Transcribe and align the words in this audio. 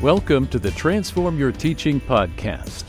Welcome 0.00 0.46
to 0.48 0.60
the 0.60 0.70
Transform 0.70 1.40
Your 1.40 1.50
Teaching 1.50 2.00
podcast. 2.00 2.84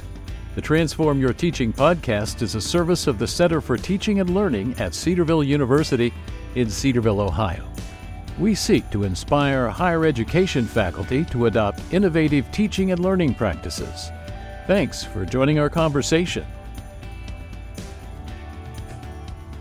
The 0.54 0.62
Transform 0.62 1.20
Your 1.20 1.34
Teaching 1.34 1.74
podcast 1.74 2.44
is 2.44 2.54
a 2.54 2.62
service 2.62 3.08
of 3.08 3.18
the 3.18 3.26
Center 3.26 3.62
for 3.62 3.78
Teaching 3.78 4.20
and 4.20 4.36
Learning 4.36 4.76
at 4.78 4.94
Cedarville 4.94 5.44
University 5.44 6.14
in 6.54 6.70
Cedarville, 6.70 7.20
Ohio. 7.20 7.68
We 8.38 8.54
seek 8.54 8.88
to 8.92 9.06
inspire 9.06 9.70
higher 9.70 10.06
education 10.06 10.68
faculty 10.68 11.26
to 11.26 11.48
adopt 11.48 11.82
innovative 11.92 12.52
teaching 12.52 12.92
and 12.92 13.00
learning 13.00 13.34
practices. 13.34 14.12
Thanks 14.68 15.04
for 15.04 15.26
joining 15.26 15.58
our 15.58 15.70
conversation. 15.70 16.46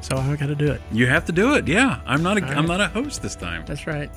So 0.02 0.18
I 0.18 0.36
got 0.36 0.48
to 0.48 0.54
do 0.54 0.70
it. 0.70 0.82
You 0.92 1.06
have 1.06 1.24
to 1.24 1.32
do 1.32 1.54
it. 1.54 1.66
Yeah, 1.66 2.00
I'm 2.04 2.22
not. 2.22 2.36
A, 2.36 2.44
All 2.44 2.58
I'm 2.58 2.66
not 2.66 2.82
a 2.82 2.88
host 2.88 3.22
this 3.22 3.34
time. 3.36 3.64
That's 3.66 3.86
right. 3.86 4.10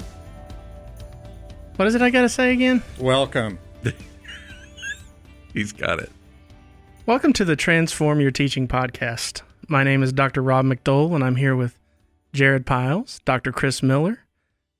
What 1.81 1.87
is 1.87 1.95
it 1.95 2.01
I 2.03 2.11
got 2.11 2.21
to 2.21 2.29
say 2.29 2.53
again? 2.53 2.83
Welcome. 2.99 3.57
He's 5.55 5.73
got 5.73 5.97
it. 5.97 6.11
Welcome 7.07 7.33
to 7.33 7.43
the 7.43 7.55
Transform 7.55 8.21
Your 8.21 8.29
Teaching 8.29 8.67
podcast. 8.67 9.41
My 9.67 9.83
name 9.83 10.03
is 10.03 10.13
Dr. 10.13 10.43
Rob 10.43 10.63
McDole, 10.65 11.15
and 11.15 11.23
I'm 11.23 11.37
here 11.37 11.55
with 11.55 11.79
Jared 12.33 12.67
Pyles, 12.67 13.19
Dr. 13.25 13.51
Chris 13.51 13.81
Miller, 13.81 14.19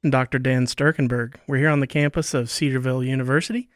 and 0.03 0.11
Dr. 0.11 0.37
Dan 0.37 0.67
Sterkenburg. 0.67 1.39
We're 1.47 1.57
here 1.57 1.69
on 1.69 1.79
the 1.79 1.87
campus 1.87 2.35
of 2.35 2.51
Cedarville 2.51 3.03
University, 3.03 3.67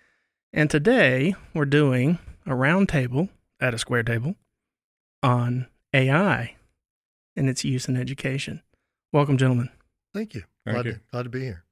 and 0.54 0.70
today 0.70 1.34
we're 1.52 1.66
doing 1.66 2.20
a 2.46 2.52
roundtable 2.52 3.30
at 3.60 3.74
a 3.74 3.80
square 3.80 4.04
table 4.04 4.36
on 5.24 5.66
AI 5.96 6.54
and 7.36 7.50
its 7.50 7.64
use 7.64 7.88
in 7.88 7.98
education. 7.98 8.62
Welcome, 9.12 9.40
gentlemen. 9.40 9.72
Thank 10.14 10.36
you. 10.36 10.44
Thank 10.64 10.76
glad, 10.76 10.86
you. 10.86 10.92
To, 10.92 11.00
glad 11.12 11.24
to 11.24 11.30
be 11.30 11.42
here. 11.42 11.65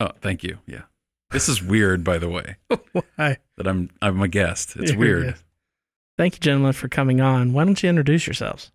Oh, 0.00 0.10
thank 0.20 0.42
you. 0.42 0.58
Yeah, 0.66 0.82
this 1.30 1.48
is 1.48 1.62
weird, 1.62 2.02
by 2.02 2.18
the 2.18 2.28
way, 2.28 2.56
Why? 3.16 3.36
that 3.56 3.66
I'm 3.68 3.90
I'm 4.00 4.20
a 4.22 4.28
guest. 4.28 4.76
It's 4.76 4.92
Yeah, 4.92 4.98
weird. 4.98 5.24
yeah. 5.26 5.34
Thank 6.18 6.34
you, 6.34 6.40
gentlemen, 6.40 6.72
for 6.72 6.88
coming 6.88 7.20
on. 7.20 7.52
Why 7.52 7.64
don't 7.64 7.82
you 7.82 7.88
introduce 7.88 8.26
yourselves? 8.26 8.72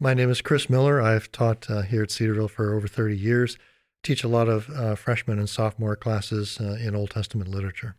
My 0.00 0.14
name 0.14 0.30
is 0.30 0.40
Chris 0.40 0.70
Miller. 0.70 1.00
I've 1.02 1.30
taught 1.32 1.68
uh, 1.68 1.82
here 1.82 2.02
at 2.02 2.10
Cedarville 2.10 2.48
for 2.48 2.74
over 2.74 2.86
30 2.86 3.16
years. 3.16 3.58
Teach 4.02 4.22
a 4.22 4.28
lot 4.28 4.48
of 4.48 4.70
uh, 4.70 4.94
freshman 4.94 5.38
and 5.38 5.48
sophomore 5.48 5.96
classes 5.96 6.58
uh, 6.60 6.78
in 6.80 6.94
Old 6.94 7.10
Testament 7.10 7.50
literature. 7.50 7.96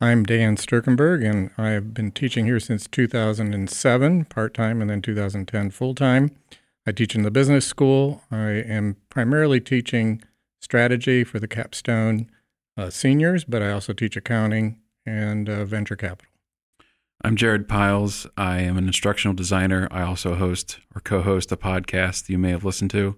I'm 0.00 0.24
Dan 0.24 0.56
Sterkenburg, 0.56 1.24
and 1.24 1.50
I've 1.58 1.92
been 1.94 2.12
teaching 2.12 2.44
here 2.44 2.60
since 2.60 2.86
2007, 2.86 4.24
part 4.26 4.54
time, 4.54 4.80
and 4.80 4.88
then 4.90 5.02
2010 5.02 5.70
full 5.70 5.94
time. 5.94 6.30
I 6.86 6.92
teach 6.92 7.14
in 7.14 7.22
the 7.22 7.30
business 7.30 7.66
school. 7.66 8.22
I 8.30 8.50
am 8.50 8.96
primarily 9.08 9.58
teaching 9.60 10.22
strategy 10.66 11.22
for 11.22 11.38
the 11.38 11.46
capstone 11.46 12.28
uh, 12.76 12.90
seniors, 12.90 13.44
but 13.44 13.62
I 13.62 13.70
also 13.70 13.92
teach 13.92 14.16
accounting 14.16 14.80
and 15.06 15.48
uh, 15.48 15.64
venture 15.64 15.94
capital. 15.94 16.32
I'm 17.22 17.36
Jared 17.36 17.68
Pyles. 17.68 18.26
I 18.36 18.62
am 18.62 18.76
an 18.76 18.88
instructional 18.88 19.32
designer. 19.32 19.86
I 19.92 20.02
also 20.02 20.34
host 20.34 20.80
or 20.92 21.00
co-host 21.00 21.52
a 21.52 21.56
podcast 21.56 22.28
you 22.28 22.36
may 22.36 22.50
have 22.50 22.64
listened 22.64 22.90
to 22.90 23.14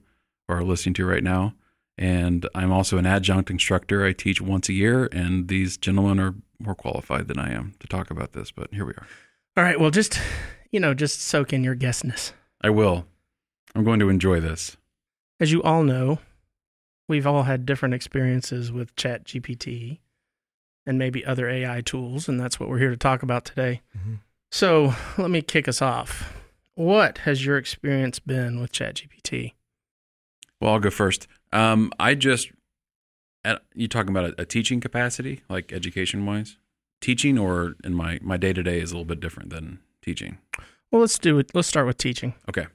or 0.46 0.58
are 0.58 0.62
listening 0.62 0.92
to 0.96 1.06
right 1.06 1.24
now. 1.24 1.54
And 1.96 2.46
I'm 2.54 2.70
also 2.70 2.98
an 2.98 3.06
adjunct 3.06 3.50
instructor. 3.50 4.04
I 4.04 4.12
teach 4.12 4.42
once 4.42 4.68
a 4.68 4.74
year, 4.74 5.08
and 5.10 5.48
these 5.48 5.78
gentlemen 5.78 6.20
are 6.20 6.34
more 6.60 6.74
qualified 6.74 7.28
than 7.28 7.38
I 7.38 7.54
am 7.54 7.72
to 7.80 7.86
talk 7.86 8.10
about 8.10 8.34
this. 8.34 8.50
But 8.50 8.74
here 8.74 8.84
we 8.84 8.92
are. 8.92 9.06
All 9.56 9.64
right. 9.64 9.80
Well, 9.80 9.90
just, 9.90 10.20
you 10.70 10.80
know, 10.80 10.92
just 10.92 11.22
soak 11.22 11.54
in 11.54 11.64
your 11.64 11.74
guestness. 11.74 12.34
I 12.60 12.68
will. 12.68 13.06
I'm 13.74 13.84
going 13.84 14.00
to 14.00 14.10
enjoy 14.10 14.38
this. 14.38 14.76
As 15.40 15.50
you 15.50 15.62
all 15.62 15.82
know, 15.82 16.18
we've 17.08 17.26
all 17.26 17.44
had 17.44 17.66
different 17.66 17.94
experiences 17.94 18.70
with 18.70 18.94
Chat 18.96 19.24
GPT 19.24 19.98
and 20.86 20.98
maybe 20.98 21.24
other 21.24 21.48
AI 21.48 21.80
tools, 21.80 22.28
and 22.28 22.38
that's 22.40 22.60
what 22.60 22.68
we're 22.68 22.78
here 22.78 22.90
to 22.90 22.96
talk 22.96 23.22
about 23.22 23.44
today. 23.44 23.80
Mhm. 23.96 24.20
So 24.50 24.94
let 25.18 25.30
me 25.30 25.42
kick 25.42 25.68
us 25.68 25.82
off. 25.82 26.34
What 26.74 27.18
has 27.18 27.44
your 27.44 27.56
experience 27.58 28.18
been 28.18 28.60
with 28.60 28.72
Chat 28.72 28.94
GPT? 28.96 29.54
Well, 30.60 30.74
I'll 30.74 30.80
go 30.80 30.90
first. 30.90 31.26
Um, 31.52 31.92
I 31.98 32.14
just, 32.14 32.50
at, 33.44 33.62
you 33.74 33.88
talking 33.88 34.10
about 34.10 34.30
a, 34.38 34.42
a 34.42 34.44
teaching 34.44 34.80
capacity, 34.80 35.42
like 35.48 35.72
education 35.72 36.24
wise, 36.24 36.56
teaching, 37.00 37.38
or 37.38 37.74
in 37.84 37.94
my 37.94 38.18
my 38.22 38.36
day 38.36 38.52
to 38.52 38.62
day 38.62 38.80
is 38.80 38.90
a 38.90 38.94
little 38.94 39.04
bit 39.04 39.20
different 39.20 39.50
than 39.50 39.80
teaching. 40.02 40.38
Well, 40.90 41.00
let's 41.00 41.18
do 41.18 41.38
it. 41.38 41.50
Let's 41.54 41.68
start 41.68 41.86
with 41.86 41.98
teaching. 41.98 42.34
Okay. 42.48 42.66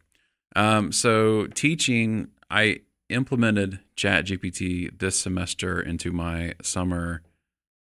Um, 0.56 0.92
so 0.92 1.48
teaching, 1.48 2.30
I 2.50 2.82
implemented 3.14 3.80
Chat 3.96 4.26
GPT 4.26 4.98
this 5.00 5.20
semester 5.20 5.82
into 5.82 6.12
my 6.12 6.54
summer 6.62 7.22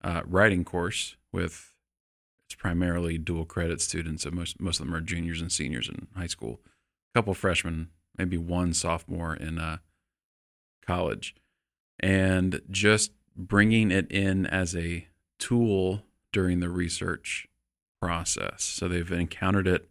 uh, 0.03 0.23
writing 0.27 0.65
course 0.65 1.17
with 1.33 1.73
it's 2.47 2.55
primarily 2.55 3.19
dual 3.19 3.45
credit 3.45 3.81
students. 3.81 4.23
So 4.23 4.31
most 4.31 4.61
most 4.61 4.81
of 4.81 4.87
them 4.87 4.95
are 4.95 5.01
juniors 5.01 5.41
and 5.41 5.53
seniors 5.53 5.89
in 5.89 6.09
high 6.17 6.27
school. 6.27 6.61
A 7.15 7.19
couple 7.19 7.35
freshmen, 7.35 7.89
maybe 8.17 8.39
one 8.39 8.73
sophomore 8.73 9.35
in 9.35 9.59
uh, 9.59 9.79
college, 10.87 11.35
and 12.01 12.63
just 12.71 13.13
bringing 13.37 13.91
it 13.91 14.11
in 14.11 14.47
as 14.47 14.75
a 14.75 15.07
tool 15.39 16.03
during 16.33 16.61
the 16.61 16.71
research 16.71 17.47
process. 18.01 18.63
So 18.63 18.89
they've 18.89 19.13
encountered 19.13 19.67
it 19.67 19.89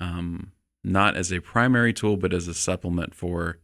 um, 0.00 0.52
not 0.82 1.16
as 1.16 1.32
a 1.32 1.40
primary 1.40 1.92
tool, 1.92 2.16
but 2.16 2.32
as 2.32 2.48
a 2.48 2.54
supplement 2.54 3.14
for 3.14 3.58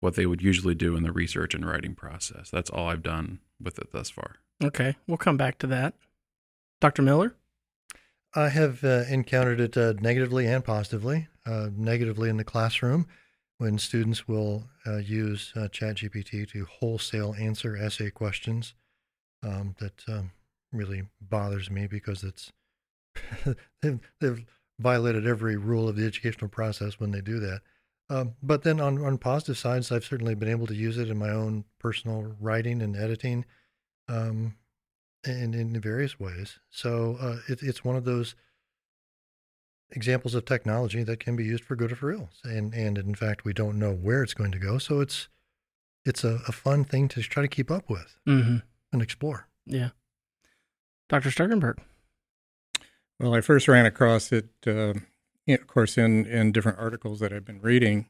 what 0.00 0.14
they 0.14 0.26
would 0.26 0.42
usually 0.42 0.74
do 0.74 0.96
in 0.96 1.02
the 1.02 1.12
research 1.12 1.54
and 1.54 1.66
writing 1.66 1.94
process. 1.94 2.50
That's 2.50 2.70
all 2.70 2.88
I've 2.88 3.02
done 3.02 3.40
with 3.60 3.78
it 3.78 3.92
thus 3.92 4.10
far. 4.10 4.36
Okay. 4.62 4.96
We'll 5.06 5.18
come 5.18 5.36
back 5.36 5.58
to 5.58 5.66
that. 5.68 5.94
Dr. 6.80 7.02
Miller? 7.02 7.34
I 8.34 8.50
have 8.50 8.84
uh, 8.84 9.04
encountered 9.08 9.60
it 9.60 9.76
uh, 9.76 9.94
negatively 10.00 10.46
and 10.46 10.64
positively. 10.64 11.28
Uh, 11.46 11.70
negatively 11.74 12.28
in 12.28 12.36
the 12.36 12.44
classroom, 12.44 13.06
when 13.56 13.78
students 13.78 14.28
will 14.28 14.64
uh, 14.86 14.98
use 14.98 15.52
uh, 15.56 15.60
ChatGPT 15.60 16.46
to 16.50 16.66
wholesale 16.66 17.34
answer 17.38 17.76
essay 17.76 18.10
questions, 18.10 18.74
um, 19.42 19.74
that 19.80 20.02
um, 20.08 20.32
really 20.72 21.04
bothers 21.20 21.70
me 21.70 21.86
because 21.86 22.22
it's 22.22 22.52
they've, 23.82 23.98
they've 24.20 24.44
violated 24.78 25.26
every 25.26 25.56
rule 25.56 25.88
of 25.88 25.96
the 25.96 26.06
educational 26.06 26.48
process 26.48 27.00
when 27.00 27.12
they 27.12 27.20
do 27.20 27.40
that. 27.40 27.62
Um, 28.10 28.34
but 28.42 28.62
then 28.62 28.80
on, 28.80 29.04
on 29.04 29.18
positive 29.18 29.58
sides, 29.58 29.92
I've 29.92 30.04
certainly 30.04 30.34
been 30.34 30.48
able 30.48 30.66
to 30.66 30.74
use 30.74 30.96
it 30.96 31.10
in 31.10 31.18
my 31.18 31.28
own 31.30 31.64
personal 31.78 32.34
writing 32.40 32.80
and 32.80 32.96
editing 32.96 33.44
um, 34.08 34.54
in, 35.26 35.52
in 35.52 35.78
various 35.80 36.18
ways. 36.18 36.58
So 36.70 37.18
uh, 37.20 37.36
it, 37.48 37.62
it's 37.62 37.84
one 37.84 37.96
of 37.96 38.04
those 38.04 38.34
examples 39.90 40.34
of 40.34 40.44
technology 40.44 41.02
that 41.02 41.20
can 41.20 41.36
be 41.36 41.44
used 41.44 41.64
for 41.64 41.76
good 41.76 41.92
or 41.92 41.96
for 41.96 42.10
ill. 42.12 42.30
And, 42.44 42.72
and 42.74 42.96
in 42.98 43.14
fact, 43.14 43.44
we 43.44 43.52
don't 43.52 43.78
know 43.78 43.92
where 43.92 44.22
it's 44.22 44.34
going 44.34 44.52
to 44.52 44.58
go. 44.58 44.78
So 44.78 45.00
it's, 45.00 45.28
it's 46.04 46.24
a, 46.24 46.40
a 46.48 46.52
fun 46.52 46.84
thing 46.84 47.08
to 47.08 47.22
try 47.22 47.42
to 47.42 47.48
keep 47.48 47.70
up 47.70 47.90
with 47.90 48.16
Mm-hmm. 48.26 48.58
and 48.92 49.02
explore. 49.02 49.48
Yeah. 49.66 49.90
Dr. 51.10 51.30
Sterkenburg? 51.30 51.78
Well, 53.20 53.34
I 53.34 53.40
first 53.40 53.66
ran 53.68 53.84
across 53.86 54.30
it, 54.32 54.48
uh, 54.66 54.94
in- 55.48 55.60
of 55.60 55.66
course, 55.66 55.98
in, 55.98 56.26
in 56.26 56.52
different 56.52 56.78
articles 56.78 57.20
that 57.20 57.32
I've 57.32 57.44
been 57.44 57.60
reading. 57.60 58.06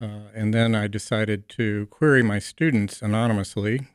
Uh, 0.00 0.28
and 0.34 0.52
then 0.52 0.74
I 0.74 0.88
decided 0.88 1.48
to 1.50 1.86
query 1.86 2.22
my 2.22 2.38
students 2.38 3.00
anonymously, 3.00 3.86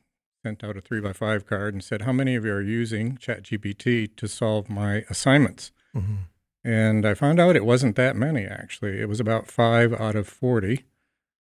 sent 0.44 0.64
out 0.64 0.78
a 0.78 0.82
three 0.82 1.02
by 1.02 1.12
five 1.12 1.46
card 1.46 1.74
and 1.74 1.84
said, 1.84 2.04
How 2.04 2.14
many 2.14 2.36
of 2.36 2.46
you 2.46 2.54
are 2.54 2.62
using 2.62 3.18
ChatGPT 3.18 4.16
to 4.16 4.28
solve 4.28 4.70
my 4.70 5.04
assignments? 5.10 5.72
Mm-hmm. 5.94 6.16
And 6.64 7.06
I 7.06 7.14
found 7.14 7.40
out 7.40 7.56
it 7.56 7.66
wasn't 7.66 7.96
that 7.96 8.16
many, 8.16 8.46
actually. 8.46 9.00
It 9.00 9.10
was 9.10 9.20
about 9.20 9.48
five 9.48 9.94
out 9.94 10.16
of 10.16 10.28
40. 10.28 10.86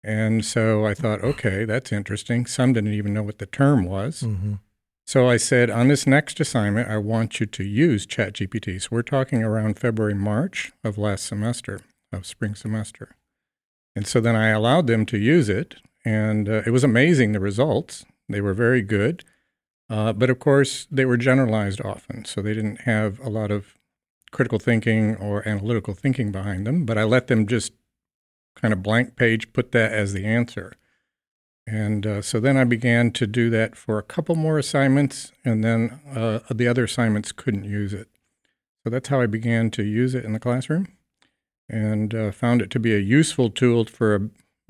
And 0.04 0.44
so 0.44 0.84
I 0.86 0.94
thought, 0.94 1.22
okay, 1.22 1.64
that's 1.64 1.92
interesting. 1.92 2.47
Some 2.47 2.72
didn't 2.72 2.94
even 2.94 3.15
know 3.15 3.22
what 3.22 3.38
the 3.38 3.47
term 3.47 3.84
was. 3.84 4.22
Mm-hmm. 4.22 4.54
So 5.12 5.28
I 5.28 5.36
said, 5.36 5.68
on 5.68 5.88
this 5.88 6.06
next 6.06 6.41
assignment, 6.41 6.88
I 6.88 6.97
want 6.97 7.38
you 7.38 7.44
to 7.44 7.64
use 7.64 8.06
ChatGPT. 8.06 8.80
So 8.80 8.88
we're 8.92 9.03
talking 9.03 9.42
around 9.42 9.78
February, 9.78 10.14
March 10.14 10.72
of 10.82 10.97
last 10.97 11.26
semester, 11.26 11.82
of 12.10 12.24
spring 12.24 12.54
semester. 12.54 13.14
And 13.94 14.06
so 14.06 14.22
then 14.22 14.36
I 14.36 14.48
allowed 14.48 14.86
them 14.86 15.04
to 15.04 15.18
use 15.18 15.50
it, 15.50 15.74
and 16.03 16.48
uh, 16.48 16.62
it 16.64 16.70
was 16.70 16.82
amazing 16.82 17.32
the 17.32 17.41
results. 17.41 18.06
They 18.26 18.41
were 18.41 18.54
very 18.54 18.80
good. 18.80 19.22
Uh, 19.91 20.14
but 20.14 20.30
of 20.30 20.38
course, 20.38 20.86
they 20.91 21.04
were 21.04 21.18
generalized 21.18 21.82
often. 21.82 22.24
So 22.24 22.41
they 22.41 22.54
didn't 22.54 22.80
have 22.86 23.20
a 23.20 23.28
lot 23.28 23.50
of 23.50 23.76
critical 24.30 24.58
thinking 24.58 25.16
or 25.16 25.47
analytical 25.47 25.92
thinking 25.92 26.32
behind 26.32 26.66
them. 26.66 26.86
But 26.86 26.97
I 26.97 27.04
let 27.04 27.26
them 27.26 27.47
just 27.47 27.74
kind 28.56 28.72
of 28.72 28.82
blank 28.82 29.16
page 29.16 29.53
put 29.53 29.72
that 29.72 29.92
as 29.92 30.15
the 30.15 30.24
answer. 30.24 30.72
And 31.66 32.06
uh, 32.06 32.22
so 32.22 32.41
then 32.41 32.56
I 32.56 32.64
began 32.64 33.12
to 33.12 33.26
do 33.26 33.48
that 33.50 33.76
for 33.76 33.98
a 33.98 34.03
couple 34.03 34.34
more 34.34 34.59
assignments, 34.59 35.32
and 35.44 35.62
then 35.62 36.00
uh, 36.14 36.41
the 36.53 36.66
other 36.66 36.84
assignments 36.84 37.30
couldn't 37.30 37.64
use 37.64 37.92
it. 37.92 38.09
So 38.82 38.91
that's 38.91 39.09
how 39.09 39.20
I 39.20 39.26
began 39.26 39.70
to 39.72 39.84
use 39.84 40.14
it 40.14 40.24
in 40.24 40.32
the 40.32 40.41
classroom 40.41 40.88
and 41.68 42.14
uh, 42.14 42.32
found 42.32 42.62
it 42.62 42.70
to 42.70 42.80
be 42.80 42.94
a 42.94 42.98
useful 42.98 43.48
tool 43.48 43.84
for 43.84 44.14
a, 44.14 44.20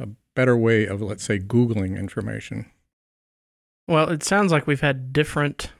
a 0.02 0.08
better 0.36 0.56
way 0.56 0.86
of, 0.86 1.00
let's 1.00 1.24
say, 1.24 1.38
Googling 1.38 1.98
information. 1.98 2.70
Well, 3.88 4.10
it 4.10 4.22
sounds 4.22 4.52
like 4.52 4.66
we've 4.66 4.82
had 4.82 5.12
different 5.12 5.72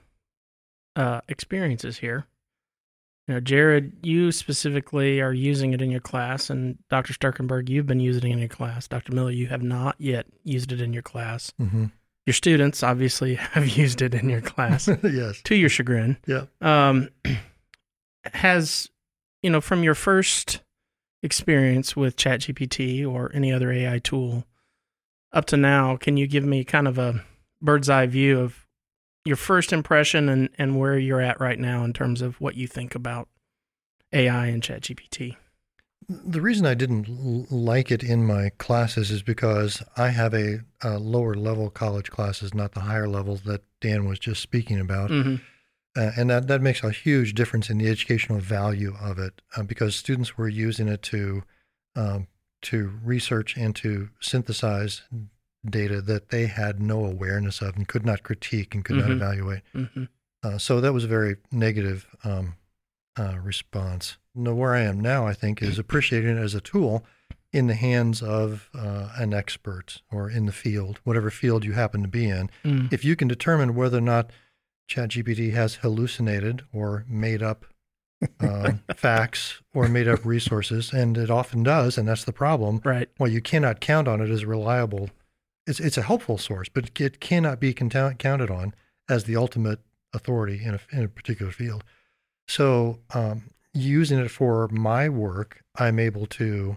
uh, 0.97 1.21
experiences 1.29 1.99
here. 1.99 2.27
You 3.29 3.35
know, 3.35 3.41
Jared, 3.41 3.93
you 4.03 4.33
specifically 4.33 5.21
are 5.21 5.33
using 5.33 5.73
it 5.73 5.81
in 5.81 5.91
your 5.91 6.01
class, 6.01 6.51
and 6.51 6.77
Dr. 6.91 7.13
Sterkenburg, 7.13 7.69
you've 7.69 7.87
been 7.87 8.01
using 8.01 8.31
it 8.31 8.33
in 8.35 8.39
your 8.41 8.49
class. 8.49 8.89
Dr. 8.89 9.13
Miller, 9.15 9.31
you 9.31 9.47
have 9.47 9.63
not 9.63 9.95
yet 9.99 10.27
used 10.43 10.73
it 10.73 10.81
in 10.81 10.93
your 10.93 11.03
class. 11.03 11.53
hmm 11.59 11.87
Your 12.27 12.35
students 12.35 12.83
obviously 12.83 13.35
have 13.53 13.69
used 13.69 14.03
it 14.03 14.15
in 14.15 14.29
your 14.29 14.41
class, 14.41 14.89
yes. 15.05 15.41
to 15.45 15.55
your 15.55 15.69
chagrin. 15.69 16.17
Yeah. 16.27 16.47
Um, 16.61 17.11
has 18.35 18.89
you 19.43 19.51
know 19.51 19.61
from 19.61 19.83
your 19.83 19.95
first 19.95 20.61
experience 21.23 21.97
with 21.97 22.17
ChatGPT 22.17 23.09
or 23.09 23.31
any 23.35 23.53
other 23.53 23.71
AI 23.73 23.99
tool 23.99 24.45
up 25.33 25.47
to 25.47 25.57
now, 25.57 25.97
can 25.97 26.17
you 26.17 26.27
give 26.27 26.45
me 26.45 26.65
kind 26.65 26.87
of 26.87 26.99
a 26.99 27.25
bird's 27.61 27.89
eye 27.89 28.07
view 28.07 28.41
of 28.41 28.62
your 29.25 29.37
first 29.37 29.73
impression 29.73 30.29
and, 30.29 30.49
and 30.59 30.79
where 30.79 30.99
you're 30.99 31.21
at 31.21 31.41
right 31.41 31.59
now 31.59 31.85
in 31.85 31.93
terms 31.93 32.23
of 32.23 32.41
what 32.41 32.57
you 32.57 32.67
think 32.67 32.95
about 32.95 33.29
AI 34.13 34.47
and 34.47 34.63
ChatGPT? 34.63 35.37
The 36.09 36.41
reason 36.41 36.67
I 36.67 36.75
didn't 36.75 37.09
l- 37.09 37.47
like 37.57 37.91
it 37.91 38.03
in 38.03 38.27
my 38.27 38.51
classes 38.59 39.11
is 39.11 39.23
because 39.23 39.83
I 39.97 40.09
have 40.09 40.35
a, 40.35 40.61
a 40.83 40.99
lower 40.99 41.35
level 41.35 41.71
college 41.71 42.11
classes, 42.11 42.53
not 42.53 42.73
the 42.73 42.81
higher 42.81 43.09
level 43.09 43.37
that 43.47 43.63
Dan 43.81 44.07
was 44.07 44.19
just 44.19 44.43
speaking 44.43 44.81
about. 44.81 45.11
Mm-hmm. 45.11 45.37
Uh, 45.95 46.11
and 46.17 46.31
that, 46.31 46.49
that 46.49 46.63
makes 46.63 46.83
a 46.83 46.91
huge 46.91 47.35
difference 47.35 47.71
in 47.71 47.79
the 47.79 47.89
educational 47.89 48.39
value 48.41 48.95
of 49.01 49.19
it 49.19 49.43
uh, 49.57 49.63
because 49.63 49.95
students 49.95 50.37
were 50.37 50.49
using 50.49 50.89
it 50.89 51.03
to 51.03 51.43
um, 51.95 52.27
to 52.63 52.93
research 53.05 53.57
and 53.57 53.77
to 53.77 54.09
synthesize 54.21 55.03
data 55.69 56.01
that 56.03 56.31
they 56.31 56.47
had 56.47 56.81
no 56.81 57.05
awareness 57.05 57.61
of 57.61 57.77
and 57.77 57.87
could 57.89 58.05
not 58.05 58.23
critique 58.23 58.75
and 58.75 58.85
could 58.85 58.97
not 58.97 59.09
Mhm. 59.09 59.13
evaluate. 59.17 59.61
Mm-hmm. 59.75 60.05
Uh, 60.43 60.59
so 60.59 60.81
that 60.81 60.93
was 60.93 61.05
a 61.05 61.09
very 61.09 61.37
negative 61.53 62.07
um, 62.25 62.55
uh, 63.19 63.39
response. 63.43 64.17
Now, 64.35 64.55
where 64.55 64.75
I 64.75 64.81
am 64.81 64.99
now, 64.99 65.27
I 65.27 65.35
think, 65.35 65.63
is 65.63 65.79
appreciating 65.79 66.37
it 66.37 66.41
as 66.41 66.55
a 66.55 66.61
tool 66.61 67.05
in 67.53 67.67
the 67.67 67.75
hands 67.75 68.23
of 68.23 68.71
uh, 68.75 69.11
an 69.17 69.35
expert 69.35 70.01
or 70.11 70.29
in 70.31 70.47
the 70.47 70.53
field, 70.53 70.99
whatever 71.05 71.31
field 71.31 71.65
you 71.65 71.73
happen 71.73 72.01
to 72.03 72.09
be 72.09 72.29
in. 72.29 72.49
Mm. 72.65 72.91
If 72.93 73.05
you 73.05 73.15
can 73.15 73.29
determine 73.29 73.75
whether 73.75 73.99
or 73.99 74.03
not 74.03 74.31
ChatGPT 74.91 75.53
has 75.53 75.77
hallucinated 75.77 76.63
or 76.73 77.05
made 77.09 77.43
up 77.43 77.67
um, 78.41 78.81
facts 78.97 79.61
or 79.75 79.87
made 79.89 80.09
up 80.09 80.25
resources, 80.25 80.93
and 80.93 81.17
it 81.19 81.31
often 81.31 81.63
does, 81.63 81.99
and 81.99 82.09
that's 82.09 82.25
the 82.25 82.33
problem. 82.33 82.81
Right. 82.85 83.09
Well, 83.19 83.31
you 83.31 83.41
cannot 83.43 83.81
count 83.81 84.09
on 84.09 84.21
it 84.21 84.31
as 84.31 84.45
reliable. 84.45 85.11
It's 85.67 85.81
it's 85.81 85.99
a 85.99 86.03
helpful 86.03 86.39
source, 86.39 86.69
but 86.69 86.91
it 87.01 87.21
cannot 87.21 87.61
be 87.61 87.73
count- 87.73 88.19
counted 88.19 88.51
on 88.51 88.75
as 89.09 89.25
the 89.25 89.37
ultimate 89.37 89.81
authority 90.13 90.63
in 90.65 90.75
a, 90.75 90.81
in 90.91 91.05
a 91.05 91.09
particular 91.09 91.53
field. 91.53 91.85
So, 92.49 92.99
um, 93.15 93.51
using 93.73 94.19
it 94.19 94.31
for 94.31 94.69
my 94.69 95.09
work, 95.09 95.63
I'm 95.77 95.99
able 95.99 96.27
to 96.27 96.77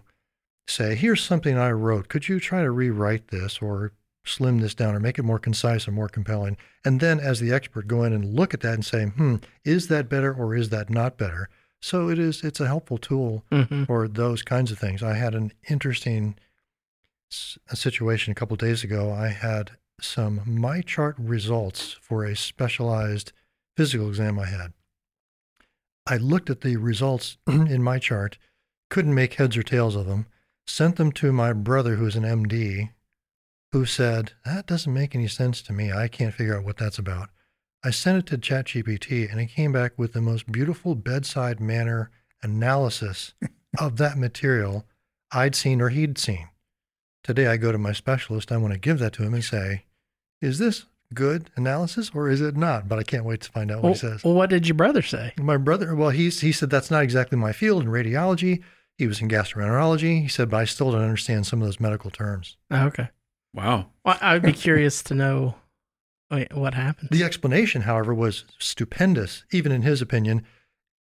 say, 0.68 0.96
"Here's 0.96 1.24
something 1.24 1.58
I 1.58 1.72
wrote. 1.72 2.08
Could 2.08 2.28
you 2.30 2.40
try 2.40 2.62
to 2.62 2.72
rewrite 2.72 3.30
this 3.30 3.60
or 3.62 3.92
slim 4.26 4.60
this 4.60 4.74
down 4.76 4.96
or 4.96 5.00
make 5.00 5.20
it 5.20 5.24
more 5.24 5.40
concise 5.40 5.88
and 5.88 5.96
more 5.96 6.08
compelling?" 6.10 6.56
And 6.84 7.00
then, 7.00 7.20
as 7.20 7.40
the 7.40 7.52
expert, 7.52 7.88
go 7.88 8.04
in 8.04 8.14
and 8.14 8.36
look 8.36 8.54
at 8.54 8.62
that 8.62 8.74
and 8.76 8.86
say, 8.86 9.06
"Hmm, 9.06 9.38
is 9.64 9.88
that 9.88 10.10
better 10.10 10.34
or 10.34 10.56
is 10.56 10.70
that 10.70 10.90
not 10.90 11.18
better?" 11.18 11.50
So 11.82 12.10
it 12.10 12.18
is. 12.18 12.44
It's 12.44 12.60
a 12.60 12.68
helpful 12.68 12.98
tool 12.98 13.44
Mm-hmm. 13.52 13.84
or 13.88 14.08
those 14.08 14.42
kinds 14.44 14.72
of 14.72 14.80
things. 14.80 15.04
I 15.04 15.14
had 15.16 15.36
an 15.36 15.52
interesting 15.70 16.36
a 17.70 17.76
situation 17.76 18.32
a 18.32 18.36
couple 18.36 18.54
of 18.56 18.60
days 18.60 18.84
ago. 18.84 19.12
I 19.12 19.30
had 19.30 19.72
some 20.02 20.42
MyChart 20.42 21.16
results 21.18 21.94
for 22.02 22.24
a 22.24 22.36
specialized 22.36 23.32
physical 23.76 24.10
exam 24.10 24.40
I 24.40 24.48
had. 24.48 24.74
I 26.08 26.18
looked 26.18 26.50
at 26.50 26.62
the 26.62 26.78
results 26.78 27.38
in 27.48 27.82
MyChart, 27.82 28.36
couldn't 28.90 29.16
make 29.16 29.36
heads 29.36 29.58
or 29.58 29.64
tails 29.64 29.96
of 29.96 30.06
them, 30.06 30.28
sent 30.68 30.98
them 30.98 31.12
to 31.14 31.32
my 31.32 31.54
brother 31.54 31.96
who's 31.96 32.16
an 32.16 32.24
MD, 32.24 32.92
who 33.72 33.86
said, 33.86 34.34
That 34.46 34.68
doesn't 34.68 34.94
make 34.94 35.16
any 35.16 35.28
sense 35.28 35.62
to 35.64 35.74
me. 35.74 35.92
I 35.92 36.08
can't 36.08 36.34
figure 36.34 36.58
out 36.58 36.64
what 36.64 36.78
that's 36.78 37.00
about. 37.00 37.30
I 37.84 37.92
sent 37.92 38.18
it 38.18 38.26
to 38.28 38.38
ChatGPT 38.38 39.30
and 39.30 39.40
it 39.40 39.48
came 39.48 39.72
back 39.72 39.94
with 39.98 40.14
the 40.14 40.22
most 40.22 40.52
beautiful 40.52 40.96
bedside 40.96 41.60
manner 41.60 42.10
analysis 42.42 43.34
of 43.80 43.98
that 43.98 44.18
material 44.18 44.86
I'd 45.32 45.56
seen 45.56 45.82
or 45.82 45.90
he'd 45.90 46.18
seen. 46.18 46.50
Today 47.26 47.48
I 47.48 47.58
go 47.58 47.72
to 47.72 47.80
my 47.80 47.92
specialist, 47.92 48.52
I 48.52 48.58
want 48.58 48.74
to 48.76 48.80
give 48.80 49.00
that 49.00 49.14
to 49.14 49.24
him 49.24 49.34
and 49.34 49.44
say, 49.44 49.86
Is 50.44 50.60
this 50.60 50.86
good 51.12 51.50
analysis 51.56 52.12
or 52.14 52.30
is 52.30 52.40
it 52.40 52.56
not? 52.56 52.88
But 52.88 53.00
I 53.00 53.04
can't 53.04 53.26
wait 53.26 53.42
to 53.42 53.52
find 53.52 53.72
out 53.72 53.78
what 53.78 53.84
Well, 53.84 53.94
he 53.94 54.00
says. 54.00 54.24
well, 54.24 54.36
what 54.36 54.52
did 54.52 54.68
your 54.68 54.76
brother 54.76 55.02
say? 55.02 55.34
My 55.40 55.58
brother, 55.58 55.96
well, 55.96 56.12
he's, 56.12 56.42
he 56.42 56.52
said 56.52 56.70
that's 56.70 56.92
not 56.92 57.02
exactly 57.02 57.36
my 57.36 57.52
field 57.52 57.82
in 57.82 57.90
radiology. 57.90 58.62
He 59.00 59.08
was 59.08 59.22
in 59.22 59.28
gastroenterology. 59.28 60.22
He 60.22 60.28
said, 60.28 60.52
but 60.52 60.58
I 60.58 60.66
still 60.66 60.92
don't 60.92 61.02
understand 61.02 61.48
some 61.48 61.64
of 61.64 61.68
those 61.68 61.80
medical 61.80 62.12
terms. 62.12 62.58
Oh, 62.70 62.86
okay. 62.86 63.10
Wow. 63.56 63.88
Well, 64.04 64.20
I'd 64.22 64.44
be 64.44 64.54
curious 64.54 65.02
to 65.04 65.16
know 65.16 65.56
what 66.52 66.76
happened. 66.76 67.10
The 67.12 67.24
explanation, 67.24 67.82
however, 67.82 68.14
was 68.14 68.46
stupendous, 68.60 69.46
even 69.52 69.72
in 69.72 69.82
his 69.82 70.00
opinion. 70.00 70.46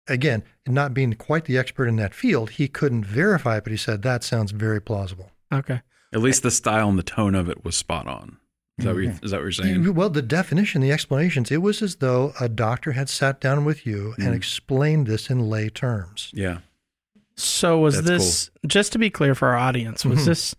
Again, 0.09 0.43
not 0.67 0.95
being 0.95 1.13
quite 1.13 1.45
the 1.45 1.59
expert 1.59 1.87
in 1.87 1.97
that 1.97 2.15
field, 2.15 2.51
he 2.53 2.67
couldn't 2.67 3.05
verify 3.05 3.59
it, 3.59 3.65
but 3.65 3.73
he 3.73 3.77
said 3.77 4.01
that 4.03 4.25
sounds 4.25 4.53
very 4.53 4.81
plausible. 4.81 5.31
Okay. 5.53 5.83
At 6.15 6.21
least 6.21 6.43
the 6.43 6.51
style 6.51 6.89
and 6.89 6.99
the 6.99 7.03
tone 7.03 7.35
of 7.35 7.49
it 7.49 7.65
was 7.65 7.77
spot 7.77 8.07
on. 8.07 8.39
Is 8.79 8.85
that, 8.87 8.95
what, 8.95 9.03
you, 9.05 9.11
is 9.23 9.31
that 9.31 9.37
what 9.37 9.43
you're 9.43 9.53
saying? 9.53 9.95
Well, 9.95 10.11
the 10.11 10.23
definition, 10.23 10.81
the 10.81 10.91
explanations, 10.91 11.51
it 11.53 11.63
was 11.63 11.81
as 11.83 11.97
though 11.97 12.33
a 12.41 12.49
doctor 12.49 12.93
had 12.93 13.09
sat 13.09 13.41
down 13.41 13.65
with 13.65 13.87
you 13.87 14.15
and 14.19 14.29
Mm. 14.29 14.35
explained 14.37 15.07
this 15.07 15.31
in 15.31 15.49
lay 15.49 15.69
terms. 15.69 16.31
Yeah. 16.35 16.59
So 17.37 17.79
was 17.79 17.97
That's 17.97 18.07
this 18.09 18.51
just 18.67 18.93
to 18.93 18.99
be 18.99 19.11
clear 19.11 19.35
for 19.35 19.49
our 19.49 19.57
audience? 19.57 20.05
Was 20.05 20.21
Mhm. 20.21 20.25
this 20.27 20.55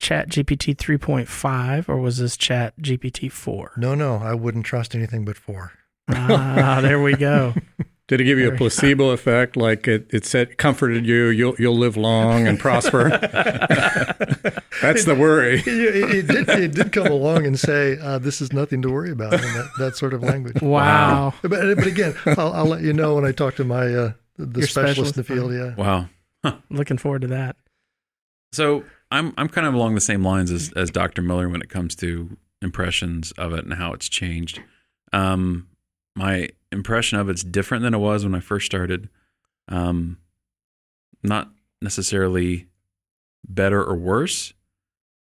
Chat 0.00 0.28
GPT 0.28 0.74
3.5 0.74 1.88
or 1.88 1.96
was 1.98 2.18
this 2.18 2.36
Chat 2.36 2.74
GPT 2.80 3.30
4? 3.30 3.72
No, 3.78 3.94
no, 3.94 4.16
I 4.16 4.34
wouldn't 4.34 4.66
trust 4.66 4.94
anything 4.94 5.24
but 5.24 5.36
four. 5.38 5.72
ah, 6.10 6.80
there 6.82 7.00
we 7.00 7.14
go. 7.16 7.54
Did 8.06 8.20
it 8.20 8.24
give 8.24 8.38
you 8.38 8.52
a 8.52 8.56
placebo 8.56 9.10
effect? 9.10 9.56
Like 9.56 9.88
it, 9.88 10.06
it 10.12 10.26
said, 10.26 10.58
comforted 10.58 11.06
you, 11.06 11.28
you'll 11.28 11.54
you'll 11.58 11.76
live 11.78 11.96
long 11.96 12.46
and 12.46 12.58
prosper. 12.58 13.08
That's 14.82 15.04
the 15.04 15.14
worry. 15.18 15.60
It, 15.60 15.66
it- 15.68 16.14
it 16.14 16.26
did, 16.26 16.48
it 16.48 16.74
did 16.74 16.92
come 16.92 17.06
along 17.06 17.46
and 17.46 17.58
say, 17.58 17.98
uh, 18.00 18.18
this 18.18 18.40
is 18.40 18.52
nothing 18.52 18.82
to 18.82 18.90
worry 18.90 19.10
about 19.10 19.32
in 19.34 19.40
that, 19.40 19.70
that 19.78 19.96
sort 19.96 20.12
of 20.14 20.22
language. 20.22 20.60
Wow. 20.60 21.32
But, 21.42 21.50
but 21.50 21.86
again, 21.86 22.14
I'll, 22.26 22.52
I'll 22.52 22.66
let 22.66 22.82
you 22.82 22.92
know 22.92 23.14
when 23.14 23.24
I 23.24 23.32
talk 23.32 23.54
to 23.56 23.64
my 23.64 23.86
uh, 23.94 24.12
the 24.36 24.60
Your 24.60 24.68
specialist 24.68 25.16
in 25.16 25.22
the 25.22 25.24
field. 25.24 25.52
Yeah. 25.52 25.74
Wow. 25.74 26.08
Looking 26.70 26.98
forward 26.98 27.22
to 27.22 27.28
that. 27.28 27.56
So 28.52 28.84
I'm 29.10 29.32
I'm 29.38 29.48
kind 29.48 29.66
of 29.66 29.74
along 29.74 29.94
the 29.94 30.00
same 30.00 30.22
lines 30.22 30.50
as 30.50 30.72
as 30.76 30.90
Dr. 30.90 31.22
Miller 31.22 31.48
when 31.48 31.62
it 31.62 31.70
comes 31.70 31.94
to 31.96 32.36
impressions 32.60 33.32
of 33.32 33.52
it 33.54 33.64
and 33.64 33.74
how 33.74 33.92
it's 33.92 34.08
changed. 34.08 34.60
Um, 35.12 35.68
my 36.16 36.50
impression 36.74 37.18
of 37.18 37.28
it's 37.28 37.42
different 37.42 37.82
than 37.82 37.94
it 37.94 37.98
was 37.98 38.24
when 38.24 38.34
I 38.34 38.40
first 38.40 38.66
started. 38.66 39.08
Um, 39.68 40.18
not 41.22 41.50
necessarily 41.80 42.68
better 43.48 43.82
or 43.82 43.94
worse. 43.96 44.52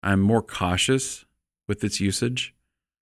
I'm 0.02 0.20
more 0.20 0.42
cautious 0.42 1.24
with 1.68 1.84
its 1.84 2.00
usage. 2.00 2.54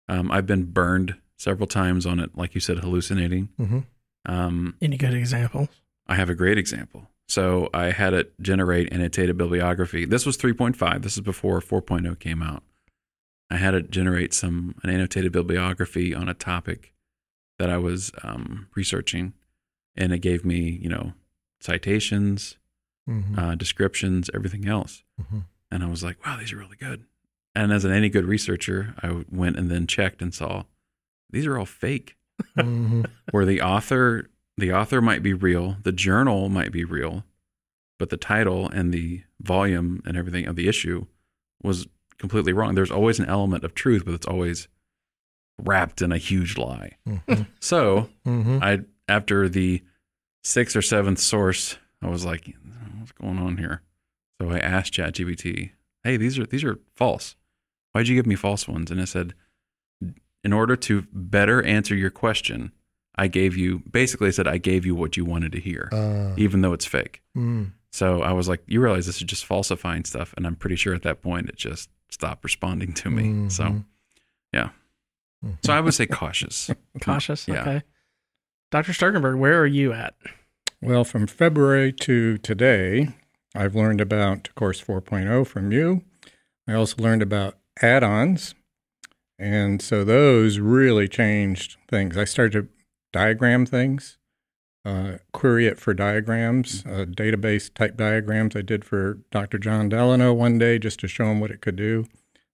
Um, 0.07 0.31
I've 0.31 0.45
been 0.47 0.65
burned 0.65 1.15
several 1.37 1.67
times 1.67 2.05
on 2.05 2.19
it, 2.19 2.31
like 2.35 2.55
you 2.55 2.61
said, 2.61 2.79
hallucinating. 2.79 3.49
hmm 3.57 3.79
Um, 4.25 4.75
Any 4.81 4.97
good 4.97 5.13
examples? 5.13 5.69
I 6.07 6.15
have 6.15 6.29
a 6.29 6.35
great 6.35 6.57
example. 6.57 7.07
So 7.27 7.69
I 7.73 7.91
had 7.91 8.13
it 8.13 8.33
generate 8.41 8.91
annotated 8.91 9.37
bibliography. 9.37 10.05
This 10.05 10.25
was 10.25 10.35
3.5. 10.37 11.03
This 11.03 11.13
is 11.13 11.21
before 11.21 11.61
4.0 11.61 12.17
came 12.19 12.41
out. 12.41 12.63
I 13.51 13.57
had 13.57 13.75
it 13.75 13.91
generate 13.91 14.33
some 14.33 14.75
an 14.83 14.89
annotated 14.89 15.31
bibliography 15.31 16.13
on 16.15 16.27
a 16.27 16.33
topic 16.33 16.91
that 17.59 17.69
I 17.69 17.77
was 17.77 18.11
um, 18.23 18.67
researching, 18.75 19.33
and 19.95 20.11
it 20.11 20.19
gave 20.19 20.43
me, 20.43 20.79
you 20.81 20.89
know, 20.89 21.13
citations, 21.59 22.57
hmm 23.05 23.37
uh, 23.37 23.55
descriptions, 23.55 24.29
everything 24.33 24.67
else. 24.67 25.03
hmm 25.29 25.39
And 25.71 25.83
I 25.83 25.87
was 25.87 26.03
like, 26.03 26.25
wow, 26.25 26.37
these 26.37 26.51
are 26.53 26.57
really 26.57 26.77
good. 26.77 27.05
And 27.55 27.71
as 27.73 27.83
an 27.85 27.91
any 27.91 28.09
good 28.09 28.25
researcher, 28.25 28.95
I 29.03 29.25
went 29.29 29.57
and 29.57 29.69
then 29.69 29.85
checked 29.87 30.21
and 30.21 30.33
saw 30.33 30.63
these 31.29 31.45
are 31.45 31.57
all 31.57 31.65
fake. 31.65 32.15
hmm 32.55 33.03
where 33.31 33.45
the 33.45 33.61
author 33.61 34.29
the 34.57 34.73
author 34.73 35.01
might 35.01 35.23
be 35.23 35.33
real, 35.33 35.77
the 35.83 35.91
journal 35.91 36.49
might 36.49 36.71
be 36.71 36.83
real, 36.83 37.23
but 37.97 38.09
the 38.09 38.17
title 38.17 38.69
and 38.69 38.93
the 38.93 39.23
volume 39.41 40.01
and 40.05 40.17
everything 40.17 40.45
of 40.47 40.55
the 40.55 40.67
issue 40.67 41.05
was 41.63 41.87
completely 42.17 42.51
wrong. 42.53 42.75
There's 42.75 42.91
always 42.91 43.19
an 43.19 43.25
element 43.25 43.63
of 43.63 43.73
truth, 43.73 44.03
but 44.05 44.13
it's 44.13 44.27
always 44.27 44.67
wrapped 45.65 46.01
in 46.01 46.11
a 46.11 46.17
huge 46.17 46.57
lie. 46.57 46.97
hmm 47.05 47.43
So 47.59 48.09
hmm 48.25 48.59
I 48.61 48.79
after 49.07 49.49
the 49.49 49.83
sixth 50.43 50.75
or 50.75 50.81
seventh 50.81 51.19
source, 51.19 51.77
I 52.01 52.07
was 52.09 52.23
like, 52.25 52.53
what's 52.97 53.11
going 53.13 53.37
on 53.39 53.57
here? 53.57 53.81
So 54.41 54.49
I 54.51 54.59
asked 54.59 54.93
ChatGPT, 54.93 55.71
hey, 56.03 56.17
these 56.17 56.39
are 56.39 56.45
these 56.45 56.63
are 56.63 56.79
false. 56.95 57.35
Why'd 57.91 58.07
you 58.07 58.15
give 58.15 58.27
me 58.27 58.35
false 58.35 58.67
ones? 58.67 58.91
And 58.91 58.99
it 58.99 59.07
said, 59.07 59.33
in 60.43 60.53
order 60.53 60.75
to 60.75 61.05
better 61.11 61.61
answer 61.63 61.95
your 61.95 62.09
question, 62.11 62.71
I 63.15 63.27
gave 63.27 63.57
you 63.57 63.79
basically 63.91 64.27
I 64.27 64.31
said 64.31 64.47
I 64.47 64.57
gave 64.57 64.85
you 64.85 64.95
what 64.95 65.17
you 65.17 65.25
wanted 65.25 65.51
to 65.53 65.59
hear, 65.59 65.89
Uh, 65.91 66.33
even 66.37 66.61
though 66.61 66.71
it's 66.73 66.85
fake. 66.85 67.21
mm, 67.35 67.71
So 67.91 68.21
I 68.21 68.31
was 68.31 68.47
like, 68.47 68.63
you 68.67 68.79
realize 68.79 69.05
this 69.07 69.17
is 69.17 69.23
just 69.23 69.45
falsifying 69.45 70.05
stuff, 70.05 70.33
and 70.37 70.45
I'm 70.47 70.55
pretty 70.55 70.75
sure 70.77 70.93
at 70.93 71.01
that 71.01 71.21
point 71.21 71.49
it 71.49 71.57
just 71.57 71.89
stopped 72.09 72.43
responding 72.43 72.93
to 72.93 73.09
me. 73.09 73.49
So 73.49 73.63
Mhm. 73.63 73.85
yeah. 74.53 74.69
so 75.63 75.73
I 75.73 75.79
would 75.79 75.93
say 75.93 76.05
cautious. 76.05 76.69
Cautious. 77.01 77.47
Yeah. 77.47 77.61
Okay. 77.61 77.83
Dr. 78.71 78.93
Sterkenburg, 78.93 79.39
where 79.39 79.59
are 79.59 79.65
you 79.65 79.93
at? 79.93 80.13
Well, 80.81 81.03
from 81.03 81.27
February 81.27 81.91
to 81.93 82.37
today, 82.37 83.09
I've 83.55 83.75
learned 83.75 83.99
about 83.99 84.53
Course 84.55 84.81
4.0 84.81 85.45
from 85.47 85.71
you. 85.71 86.03
I 86.67 86.73
also 86.73 87.01
learned 87.01 87.21
about 87.21 87.57
add 87.81 88.03
ons. 88.03 88.53
And 89.37 89.81
so 89.81 90.03
those 90.03 90.59
really 90.59 91.07
changed 91.07 91.77
things. 91.87 92.17
I 92.17 92.25
started 92.25 92.51
to 92.53 92.67
diagram 93.11 93.65
things, 93.65 94.17
uh, 94.85 95.13
query 95.31 95.65
it 95.65 95.79
for 95.79 95.93
diagrams, 95.93 96.85
uh, 96.85 97.05
database 97.05 97.73
type 97.73 97.95
diagrams 97.97 98.55
I 98.55 98.61
did 98.61 98.83
for 98.83 99.19
Dr. 99.31 99.57
John 99.57 99.89
Delano 99.89 100.33
one 100.33 100.59
day 100.59 100.77
just 100.77 100.99
to 100.99 101.07
show 101.07 101.25
him 101.25 101.39
what 101.39 101.51
it 101.51 101.61
could 101.61 101.77
do. 101.77 102.05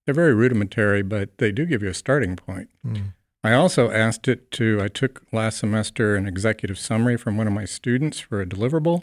They're 0.06 0.14
very 0.14 0.34
rudimentary, 0.34 1.02
but 1.02 1.36
they 1.38 1.52
do 1.52 1.66
give 1.66 1.82
you 1.82 1.88
a 1.88 1.94
starting 1.94 2.36
point. 2.36 2.70
Mm. 2.86 3.14
I 3.42 3.52
also 3.52 3.90
asked 3.90 4.28
it 4.28 4.50
to, 4.52 4.80
I 4.82 4.88
took 4.88 5.22
last 5.32 5.58
semester 5.58 6.16
an 6.16 6.26
executive 6.26 6.78
summary 6.78 7.16
from 7.16 7.36
one 7.36 7.46
of 7.46 7.52
my 7.52 7.64
students 7.64 8.18
for 8.18 8.40
a 8.40 8.46
deliverable. 8.46 9.02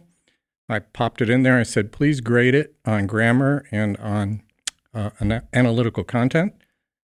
I 0.67 0.79
popped 0.79 1.21
it 1.21 1.29
in 1.29 1.43
there. 1.43 1.59
I 1.59 1.63
said, 1.63 1.91
please 1.91 2.21
grade 2.21 2.55
it 2.55 2.75
on 2.85 3.05
grammar 3.05 3.65
and 3.71 3.97
on 3.97 4.41
uh, 4.93 5.11
ana- 5.19 5.43
analytical 5.53 6.03
content. 6.03 6.53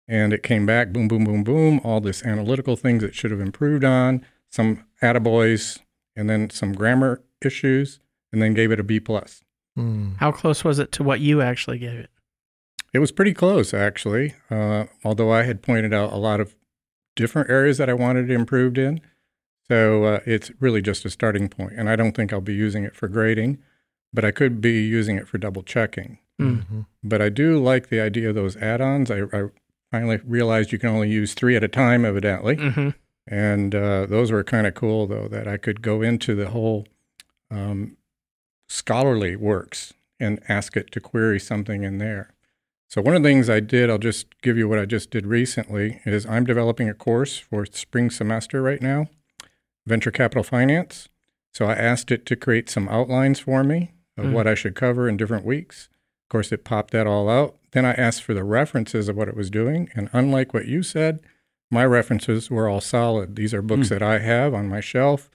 And 0.06 0.32
it 0.32 0.42
came 0.42 0.66
back 0.66 0.92
boom, 0.92 1.08
boom, 1.08 1.24
boom, 1.24 1.42
boom, 1.42 1.80
all 1.82 2.00
this 2.00 2.22
analytical 2.22 2.76
things 2.76 3.02
it 3.02 3.14
should 3.14 3.30
have 3.30 3.40
improved 3.40 3.84
on, 3.84 4.24
some 4.50 4.84
attaboys, 5.02 5.80
and 6.14 6.30
then 6.30 6.48
some 6.50 6.72
grammar 6.72 7.22
issues, 7.44 7.98
and 8.32 8.40
then 8.40 8.54
gave 8.54 8.70
it 8.70 8.80
a 8.80 8.84
B. 8.84 9.00
plus. 9.00 9.42
Mm. 9.76 10.16
How 10.18 10.32
close 10.32 10.64
was 10.64 10.78
it 10.78 10.92
to 10.92 11.02
what 11.02 11.20
you 11.20 11.42
actually 11.42 11.78
gave 11.78 11.98
it? 11.98 12.10
It 12.96 13.00
was 13.00 13.12
pretty 13.12 13.34
close, 13.34 13.74
actually, 13.74 14.32
uh, 14.50 14.86
although 15.04 15.30
I 15.30 15.42
had 15.42 15.60
pointed 15.60 15.92
out 15.92 16.14
a 16.14 16.16
lot 16.16 16.40
of 16.40 16.54
different 17.14 17.50
areas 17.50 17.76
that 17.76 17.90
I 17.90 17.92
wanted 17.92 18.30
it 18.30 18.34
improved 18.34 18.78
in. 18.78 19.02
So 19.68 20.04
uh, 20.04 20.20
it's 20.24 20.50
really 20.60 20.80
just 20.80 21.04
a 21.04 21.10
starting 21.10 21.50
point, 21.50 21.74
and 21.76 21.90
I 21.90 21.96
don't 21.96 22.12
think 22.16 22.32
I'll 22.32 22.40
be 22.40 22.54
using 22.54 22.84
it 22.84 22.96
for 22.96 23.06
grading, 23.06 23.58
but 24.14 24.24
I 24.24 24.30
could 24.30 24.62
be 24.62 24.80
using 24.82 25.16
it 25.18 25.28
for 25.28 25.36
double 25.36 25.62
checking. 25.62 26.18
Mm. 26.40 26.64
Mhm. 26.66 26.86
But 27.04 27.20
I 27.20 27.28
do 27.28 27.58
like 27.62 27.90
the 27.90 28.00
idea 28.00 28.30
of 28.30 28.34
those 28.34 28.56
add-ons. 28.56 29.10
I, 29.10 29.24
I 29.30 29.50
finally 29.90 30.20
realized 30.24 30.72
you 30.72 30.78
can 30.78 30.88
only 30.88 31.10
use 31.10 31.34
three 31.34 31.54
at 31.54 31.62
a 31.64 31.68
time, 31.68 32.02
evidently, 32.06 32.56
Mm-hmm. 32.56 32.88
and 33.26 33.74
uh, 33.74 34.06
those 34.06 34.32
were 34.32 34.42
kind 34.42 34.66
of 34.66 34.72
cool, 34.74 35.06
though, 35.06 35.28
that 35.28 35.46
I 35.46 35.58
could 35.58 35.82
go 35.82 36.00
into 36.00 36.34
the 36.34 36.48
whole 36.48 36.86
um, 37.50 37.98
scholarly 38.70 39.36
works 39.36 39.92
and 40.18 40.40
ask 40.48 40.78
it 40.78 40.90
to 40.92 41.00
query 41.00 41.38
something 41.38 41.82
in 41.82 41.98
there. 41.98 42.30
So 42.96 43.02
one 43.02 43.14
of 43.14 43.22
the 43.22 43.28
things 43.28 43.50
I 43.50 43.60
did, 43.60 43.90
I'll 43.90 43.98
just 43.98 44.40
give 44.40 44.56
you 44.56 44.66
what 44.70 44.78
I 44.78 44.86
just 44.86 45.10
did 45.10 45.26
recently, 45.26 46.00
is 46.06 46.24
I'm 46.24 46.46
developing 46.46 46.88
a 46.88 46.94
course 46.94 47.36
for 47.36 47.66
spring 47.66 48.08
semester 48.08 48.62
right 48.62 48.80
now, 48.80 49.08
venture 49.86 50.10
capital 50.10 50.42
finance. 50.42 51.10
So 51.52 51.66
I 51.66 51.74
asked 51.74 52.10
it 52.10 52.24
to 52.24 52.36
create 52.36 52.70
some 52.70 52.88
outlines 52.88 53.38
for 53.40 53.62
me 53.62 53.92
of 54.16 54.24
Mm. 54.24 54.32
what 54.32 54.46
I 54.46 54.54
should 54.54 54.74
cover 54.74 55.10
in 55.10 55.18
different 55.18 55.44
weeks. 55.44 55.90
Of 56.24 56.30
course, 56.30 56.50
it 56.52 56.64
popped 56.64 56.92
that 56.92 57.06
all 57.06 57.28
out. 57.28 57.58
Then 57.72 57.84
I 57.84 57.92
asked 57.92 58.22
for 58.22 58.32
the 58.32 58.44
references 58.44 59.10
of 59.10 59.16
what 59.16 59.28
it 59.28 59.36
was 59.36 59.50
doing, 59.50 59.90
and 59.94 60.08
unlike 60.14 60.54
what 60.54 60.64
you 60.66 60.82
said, 60.82 61.20
my 61.70 61.84
references 61.84 62.50
were 62.50 62.66
all 62.66 62.80
solid. 62.80 63.36
These 63.36 63.52
are 63.52 63.60
books 63.60 63.88
Mm. 63.88 63.90
that 63.90 64.02
I 64.02 64.20
have 64.20 64.54
on 64.54 64.68
my 64.70 64.80
shelf, 64.80 65.28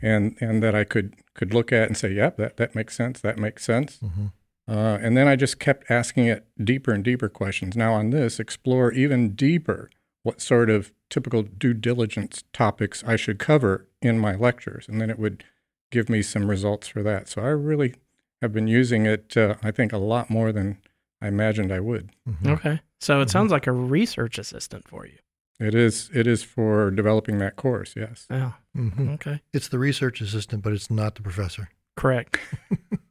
and 0.00 0.36
and 0.40 0.62
that 0.62 0.76
I 0.76 0.84
could 0.84 1.14
could 1.34 1.52
look 1.52 1.72
at 1.72 1.88
and 1.88 1.96
say, 1.96 2.12
"Yep, 2.12 2.36
that 2.36 2.56
that 2.58 2.76
makes 2.76 2.94
sense. 2.94 3.20
That 3.20 3.38
makes 3.38 3.64
sense." 3.64 3.98
Mhm. 3.98 4.30
Uh, 4.68 4.98
and 5.00 5.16
then 5.16 5.26
I 5.26 5.34
just 5.36 5.58
kept 5.58 5.90
asking 5.90 6.26
it 6.26 6.46
deeper 6.62 6.92
and 6.92 7.02
deeper 7.02 7.28
questions. 7.28 7.76
Now, 7.76 7.94
on 7.94 8.10
this, 8.10 8.38
explore 8.38 8.92
even 8.92 9.30
deeper 9.34 9.88
what 10.24 10.40
sort 10.42 10.68
of 10.68 10.92
typical 11.08 11.42
due 11.42 11.72
diligence 11.72 12.44
topics 12.52 13.02
I 13.06 13.16
should 13.16 13.38
cover 13.38 13.86
in 14.02 14.18
my 14.18 14.34
lectures. 14.34 14.86
And 14.86 15.00
then 15.00 15.08
it 15.08 15.18
would 15.18 15.42
give 15.90 16.10
me 16.10 16.20
some 16.20 16.50
results 16.50 16.86
for 16.88 17.02
that. 17.02 17.28
So 17.28 17.40
I 17.40 17.48
really 17.48 17.94
have 18.42 18.52
been 18.52 18.68
using 18.68 19.06
it, 19.06 19.36
uh, 19.36 19.54
I 19.62 19.70
think, 19.70 19.92
a 19.92 19.98
lot 19.98 20.28
more 20.28 20.52
than 20.52 20.76
I 21.22 21.28
imagined 21.28 21.72
I 21.72 21.80
would. 21.80 22.10
Mhm. 22.28 22.50
Okay. 22.50 22.80
So 23.00 23.20
it 23.22 23.28
Mhm. 23.28 23.30
sounds 23.30 23.52
like 23.52 23.66
a 23.66 23.72
research 23.72 24.38
assistant 24.38 24.86
for 24.86 25.06
you. 25.06 25.16
It 25.58 25.74
is, 25.74 26.10
it 26.12 26.26
is 26.26 26.42
for 26.44 26.90
developing 26.90 27.38
that 27.38 27.56
course, 27.56 27.94
yes. 27.96 28.26
Yeah. 28.30 28.52
Mhm. 28.76 29.14
Okay. 29.14 29.40
It's 29.52 29.68
the 29.68 29.78
research 29.78 30.20
assistant, 30.20 30.62
but 30.62 30.72
it's 30.72 30.90
not 30.90 31.14
the 31.14 31.22
professor. 31.22 31.70
Correct. 31.96 32.38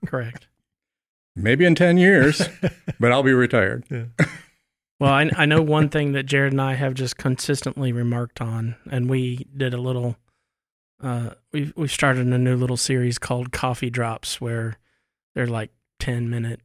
Correct. 0.06 0.48
Maybe 1.38 1.66
in 1.66 1.76
10 1.76 1.98
years, 1.98 2.42
but 3.00 3.12
I'll 3.12 3.24
be 3.24 3.34
retired. 3.34 3.86
Well, 5.00 5.14
I, 5.14 5.30
I 5.38 5.46
know 5.46 5.62
one 5.62 5.90
thing 5.90 6.14
that 6.14 6.26
Jared 6.26 6.54
and 6.54 6.62
I 6.62 6.74
have 6.74 6.96
just 6.96 7.18
consistently 7.18 7.92
remarked 7.92 8.42
on, 8.42 8.76
and 8.90 9.08
we 9.08 9.46
did 9.56 9.74
a 9.74 9.78
little. 9.78 10.18
Uh, 11.00 11.32
we've 11.54 11.72
we've 11.76 11.92
started 11.92 12.26
a 12.26 12.38
new 12.40 12.56
little 12.56 12.78
series 12.78 13.20
called 13.20 13.52
Coffee 13.52 13.92
Drops, 13.92 14.42
where 14.42 14.78
they're 15.36 15.46
like 15.46 15.70
ten 16.00 16.32
minute 16.32 16.62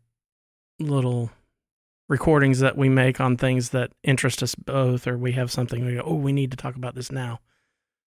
little 0.80 1.30
recordings 2.08 2.60
that 2.60 2.76
we 2.78 2.88
make 2.88 3.20
on 3.20 3.36
things 3.36 3.68
that 3.70 3.92
interest 4.02 4.42
us 4.42 4.54
both, 4.54 5.06
or 5.06 5.18
we 5.18 5.32
have 5.32 5.50
something 5.50 5.84
we 5.84 5.96
go, 5.96 6.02
oh, 6.02 6.14
we 6.14 6.32
need 6.32 6.50
to 6.52 6.56
talk 6.56 6.76
about 6.76 6.94
this 6.94 7.12
now. 7.12 7.40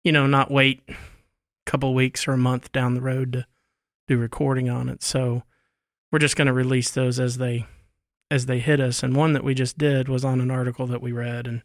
You 0.03 0.11
know, 0.11 0.27
not 0.27 0.51
wait 0.51 0.81
a 0.89 0.95
couple 1.65 1.93
weeks 1.93 2.27
or 2.27 2.33
a 2.33 2.37
month 2.37 2.73
down 2.73 2.93
the 2.93 3.01
road 3.01 3.31
to 3.31 3.45
do 4.09 4.17
recording 4.17 4.69
on 4.69 4.89
it. 4.89 5.01
So 5.01 5.43
we're 6.11 6.19
just 6.19 6.35
going 6.35 6.47
to 6.47 6.53
release 6.53 6.91
those 6.91 7.19
as 7.19 7.37
they 7.37 7.65
as 8.31 8.45
they 8.45 8.59
hit 8.59 8.79
us. 8.79 9.01
And 9.01 9.15
one 9.15 9.33
that 9.33 9.43
we 9.43 9.53
just 9.55 9.77
did 9.77 10.07
was 10.07 10.23
on 10.23 10.39
an 10.39 10.51
article 10.51 10.85
that 10.87 11.01
we 11.01 11.11
read, 11.11 11.47
and 11.47 11.61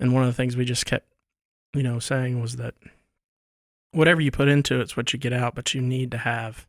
and 0.00 0.12
one 0.12 0.22
of 0.22 0.28
the 0.28 0.34
things 0.34 0.56
we 0.56 0.64
just 0.64 0.84
kept, 0.86 1.06
you 1.74 1.82
know, 1.82 1.98
saying 1.98 2.40
was 2.40 2.56
that 2.56 2.74
whatever 3.92 4.20
you 4.20 4.30
put 4.30 4.48
into 4.48 4.80
it's 4.80 4.96
what 4.96 5.12
you 5.12 5.18
get 5.18 5.32
out, 5.32 5.54
but 5.54 5.72
you 5.74 5.80
need 5.80 6.10
to 6.10 6.18
have 6.18 6.66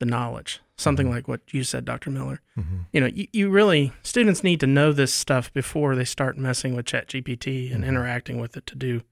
the 0.00 0.06
knowledge. 0.06 0.60
Something 0.76 1.08
Mhm. 1.08 1.10
like 1.10 1.28
what 1.28 1.40
you 1.52 1.64
said, 1.64 1.84
Dr. 1.84 2.10
Miller. 2.10 2.40
Mhm. 2.56 2.86
You 2.92 3.00
know, 3.00 3.06
you, 3.08 3.26
you 3.32 3.50
really 3.50 3.92
students 4.02 4.44
need 4.44 4.60
to 4.60 4.66
know 4.66 4.92
this 4.92 5.12
stuff 5.12 5.52
before 5.52 5.96
they 5.96 6.04
start 6.04 6.38
messing 6.38 6.74
with 6.74 6.86
ChatGPT 6.86 7.72
and 7.72 7.82
Mhm. 7.84 7.88
interacting 7.88 8.38
with 8.40 8.56
it 8.56 8.64
to 8.66 8.76
do 8.76 9.02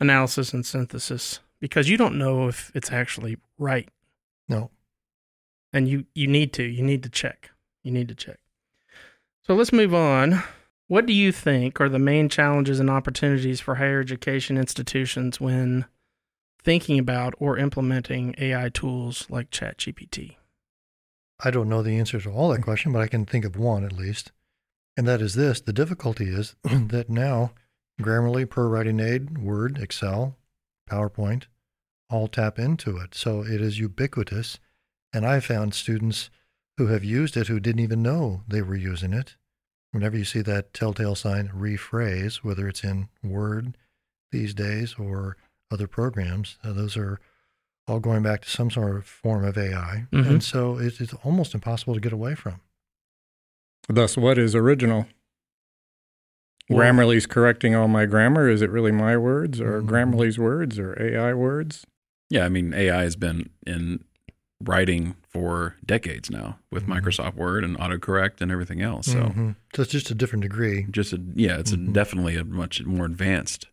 analysis 0.00 0.52
and 0.54 0.64
synthesis 0.64 1.40
because 1.60 1.88
you 1.90 1.96
don't 1.98 2.16
know 2.18 2.48
if 2.48 2.72
it's 2.74 2.90
actually 2.90 3.36
right 3.58 3.88
No. 4.48 4.70
And 5.74 5.88
you 5.88 6.06
you 6.14 6.26
need 6.26 6.52
to 6.54 6.62
you 6.62 6.82
need 6.82 7.02
to 7.02 7.10
check 7.10 7.50
you 7.82 7.90
need 7.90 8.08
to 8.08 8.14
check 8.14 8.38
so 9.42 9.54
let's 9.54 9.72
move 9.72 9.92
on 9.92 10.42
what 10.86 11.04
do 11.04 11.12
you 11.12 11.32
think 11.32 11.80
are 11.80 11.88
the 11.88 11.98
main 11.98 12.28
challenges 12.28 12.80
and 12.80 12.88
opportunities 12.88 13.60
for 13.60 13.74
higher 13.74 14.00
education 14.00 14.56
institutions 14.56 15.40
when 15.40 15.84
thinking 16.62 16.98
about 16.98 17.34
or 17.38 17.58
implementing 17.58 18.34
ai 18.38 18.68
tools 18.68 19.26
like 19.28 19.50
chatgpt 19.50 20.36
I 21.40 21.50
don't 21.50 21.68
know 21.68 21.82
the 21.82 21.98
answer 21.98 22.20
to 22.20 22.30
all 22.30 22.50
that 22.50 22.62
question, 22.62 22.92
but 22.92 23.02
I 23.02 23.08
can 23.08 23.26
think 23.26 23.44
of 23.44 23.56
one 23.56 23.84
at 23.84 23.92
least. 23.92 24.32
And 24.96 25.06
that 25.08 25.20
is 25.20 25.34
this 25.34 25.60
the 25.60 25.72
difficulty 25.72 26.26
is 26.28 26.54
that 26.62 27.10
now 27.10 27.52
Grammarly, 28.00 28.46
ProWritingAid, 28.46 29.38
Word, 29.38 29.78
Excel, 29.78 30.36
PowerPoint 30.88 31.44
all 32.10 32.28
tap 32.28 32.58
into 32.58 32.96
it. 32.98 33.14
So 33.14 33.42
it 33.44 33.60
is 33.60 33.78
ubiquitous. 33.78 34.58
And 35.14 35.24
I 35.24 35.38
found 35.40 35.74
students 35.74 36.28
who 36.76 36.88
have 36.88 37.04
used 37.04 37.36
it 37.36 37.46
who 37.46 37.60
didn't 37.60 37.80
even 37.82 38.02
know 38.02 38.42
they 38.48 38.60
were 38.62 38.74
using 38.74 39.12
it. 39.14 39.36
Whenever 39.92 40.18
you 40.18 40.24
see 40.24 40.40
that 40.42 40.74
telltale 40.74 41.14
sign, 41.14 41.48
rephrase, 41.54 42.38
whether 42.38 42.66
it's 42.68 42.82
in 42.82 43.08
Word 43.22 43.78
these 44.32 44.52
days 44.54 44.96
or 44.98 45.36
other 45.70 45.86
programs, 45.86 46.58
uh, 46.64 46.72
those 46.72 46.96
are 46.96 47.20
all 47.86 48.00
going 48.00 48.24
back 48.24 48.42
to 48.42 48.50
some 48.50 48.70
sort 48.72 48.96
of 48.96 49.06
form 49.06 49.44
of 49.44 49.56
AI. 49.56 50.06
Mhm. 50.10 50.26
And 50.26 50.42
so 50.42 50.78
it, 50.78 51.00
it's 51.00 51.14
almost 51.22 51.54
impossible 51.54 51.94
to 51.94 52.00
get 52.00 52.12
away 52.12 52.34
from. 52.34 52.60
Thus, 53.88 54.16
what 54.16 54.36
is 54.36 54.54
original? 54.56 55.06
Well- 56.68 56.78
Grammarly's 56.80 57.26
correcting 57.26 57.74
all 57.76 57.86
my 57.88 58.06
grammar. 58.06 58.48
Is 58.48 58.62
it 58.62 58.70
really 58.70 58.90
my 58.90 59.16
words 59.16 59.60
or 59.60 59.80
Mhm. 59.80 59.86
Grammarly's 59.86 60.38
words 60.38 60.76
or 60.78 61.00
AI 61.00 61.34
words? 61.34 61.86
Yeah, 62.30 62.46
I 62.46 62.48
mean 62.48 62.72
AI 62.74 63.02
has 63.02 63.14
been 63.16 63.50
in 63.66 64.02
writing 64.64 65.14
for 65.28 65.76
decades 65.84 66.30
now 66.30 66.58
with 66.70 66.84
Mhm. 66.86 67.00
Microsoft 67.00 67.34
Word 67.34 67.64
and 67.64 67.76
autocorrect 67.78 68.40
and 68.40 68.50
everything 68.50 68.80
else. 68.82 69.06
So 69.06 69.20
Mhm. 69.24 69.56
so 69.74 69.82
it's 69.82 69.90
just 69.92 70.10
a 70.10 70.14
different 70.14 70.42
degree. 70.42 70.86
just 70.90 71.12
a, 71.12 71.20
yeah, 71.34 71.58
it's 71.58 71.72
a, 71.72 71.76
Mhm. 71.76 71.92
definitely 71.92 72.36
a 72.36 72.44
much 72.44 72.82
more 72.84 73.04
advanced, 73.06 73.68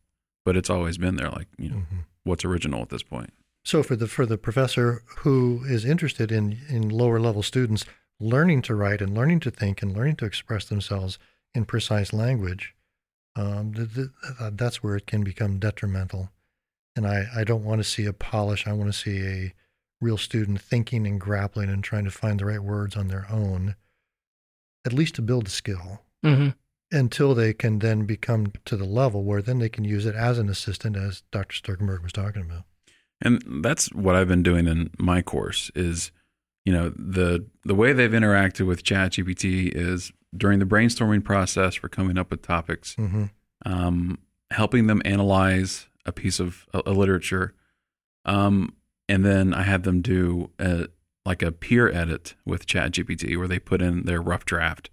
but 0.45 0.55
it's 0.57 0.69
always 0.69 0.97
been 0.97 1.15
there. 1.15 1.29
Like 1.29 1.47
you 1.57 1.69
know, 1.69 1.75
Mhm. 1.77 2.03
what's 2.23 2.45
original 2.45 2.81
at 2.81 2.89
this 2.89 3.03
point? 3.03 3.31
So 3.63 3.83
for 3.83 3.95
the 3.95 4.07
for 4.07 4.25
the 4.25 4.37
professor 4.37 5.03
who 5.19 5.63
is 5.65 5.85
interested 5.85 6.31
in 6.31 6.57
in 6.67 6.89
lower 6.89 7.19
level 7.19 7.43
students 7.43 7.85
learning 8.19 8.61
to 8.63 8.75
write 8.75 9.01
and 9.01 9.13
learning 9.15 9.39
to 9.41 9.51
think 9.51 9.81
and 9.81 9.93
learning 9.95 10.15
to 10.17 10.25
express 10.25 10.65
themselves 10.65 11.17
in 11.55 11.65
precise 11.65 12.11
language, 12.13 12.73
um, 13.35 13.73
th- 13.73 13.93
th- 13.93 14.09
that's 14.53 14.83
where 14.83 14.95
it 14.95 15.07
can 15.07 15.23
become 15.23 15.57
detrimental. 15.59 16.31
And 16.95 17.07
I, 17.07 17.27
I 17.35 17.43
don't 17.43 17.63
want 17.63 17.79
to 17.79 17.83
see 17.89 18.05
a 18.05 18.13
polish. 18.13 18.67
I 18.67 18.73
want 18.73 18.91
to 18.91 18.97
see 18.97 19.19
a 19.25 19.53
real 20.01 20.17
student 20.17 20.59
thinking 20.59 21.05
and 21.07 21.21
grappling 21.21 21.69
and 21.69 21.83
trying 21.83 22.03
to 22.05 22.11
find 22.11 22.39
the 22.39 22.45
right 22.45 22.59
words 22.63 22.97
on 22.97 23.07
their 23.07 23.27
own, 23.31 23.75
at 24.85 24.93
least 24.93 25.15
to 25.15 25.21
build 25.21 25.47
a 25.47 25.51
skill 25.51 26.01
Mm-hmm. 26.25 26.49
until 26.91 27.33
they 27.33 27.51
can 27.53 27.79
then 27.79 28.05
become 28.05 28.51
to 28.65 28.77
the 28.77 28.85
level 28.85 29.23
where 29.23 29.41
then 29.41 29.57
they 29.57 29.69
can 29.69 29.83
use 29.83 30.05
it 30.05 30.13
as 30.13 30.37
an 30.37 30.49
assistant, 30.49 30.95
as 30.95 31.23
Dr. 31.31 31.55
Sterkenburg 31.55 32.03
was 32.03 32.11
talking 32.11 32.43
about. 32.43 32.63
And 33.21 33.63
that's 33.63 33.91
what 33.93 34.15
I've 34.15 34.27
been 34.27 34.43
doing 34.43 34.67
in 34.67 34.91
my 34.99 35.23
course 35.23 35.71
is, 35.73 36.11
you 36.65 36.71
know, 36.73 36.89
the 36.95 37.45
the 37.65 37.73
way 37.73 37.91
they've 37.93 38.11
interacted 38.11 38.67
with 38.67 38.83
ChatGPT 38.83 39.71
is 39.73 40.11
during 40.37 40.59
the 40.59 40.65
brainstorming 40.65 41.23
process 41.23 41.73
for 41.73 41.89
coming 41.89 42.19
up 42.19 42.29
with 42.29 42.43
topics, 42.43 42.95
Mm-hmm. 42.95 43.25
um, 43.65 44.19
helping 44.51 44.85
them 44.85 45.01
analyze 45.05 45.87
a 46.05 46.11
piece 46.11 46.39
of 46.39 46.67
a, 46.73 46.83
a 46.87 46.91
literature, 46.93 47.53
um, 48.25 48.75
and 49.11 49.25
then 49.25 49.53
I 49.53 49.63
had 49.63 49.83
them 49.83 50.01
do 50.01 50.49
a, 50.59 50.87
like 51.25 51.41
a 51.41 51.51
peer 51.51 51.89
edit 51.91 52.35
with 52.45 52.65
ChatGPT 52.65 53.37
where 53.37 53.47
they 53.47 53.59
put 53.59 53.81
in 53.81 54.03
their 54.03 54.21
rough 54.21 54.45
draft, 54.45 54.89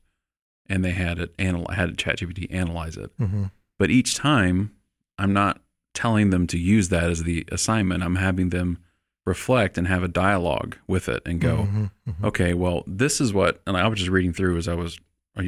and 0.68 0.84
they 0.84 0.90
had 0.90 1.18
it 1.18 1.32
anal- 1.38 1.68
had 1.72 1.96
ChatGPT 1.96 2.46
analyze 2.50 2.96
it. 2.96 3.16
Mm-hmm. 3.18 3.44
But 3.78 3.90
each 3.90 4.14
time, 4.16 4.72
I'm 5.18 5.32
not 5.32 5.60
telling 5.94 6.30
them 6.30 6.46
to 6.48 6.58
use 6.58 6.88
that 6.90 7.04
as 7.10 7.22
the 7.22 7.44
assignment. 7.50 8.02
I'm 8.02 8.16
having 8.16 8.50
them 8.50 8.78
reflect 9.24 9.78
and 9.78 9.86
have 9.86 10.02
a 10.02 10.08
dialogue 10.08 10.76
with 10.86 11.08
it 11.08 11.22
and 11.26 11.40
go, 11.40 11.68
Mhm, 11.70 11.90
mhm. 12.08 12.24
okay, 12.24 12.54
well, 12.54 12.82
this 12.86 13.20
is 13.20 13.32
what, 13.32 13.60
and 13.66 13.76
I 13.76 13.86
was 13.88 13.98
just 13.98 14.10
reading 14.10 14.32
through 14.32 14.56
as 14.56 14.66
I 14.68 14.74
was, 14.74 14.98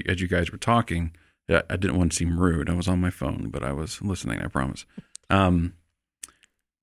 as 0.06 0.20
you 0.20 0.28
guys 0.28 0.52
were 0.52 0.58
talking. 0.58 1.12
I 1.48 1.62
I 1.68 1.76
didn't 1.76 1.96
want 1.98 2.12
to 2.12 2.16
seem 2.16 2.38
rude. 2.38 2.70
I 2.70 2.74
was 2.74 2.88
on 2.88 3.00
my 3.00 3.10
phone, 3.10 3.48
but 3.50 3.62
I 3.64 3.72
was 3.72 4.00
listening, 4.02 4.40
I 4.40 4.46
promise. 4.46 4.86
Um, 5.30 5.74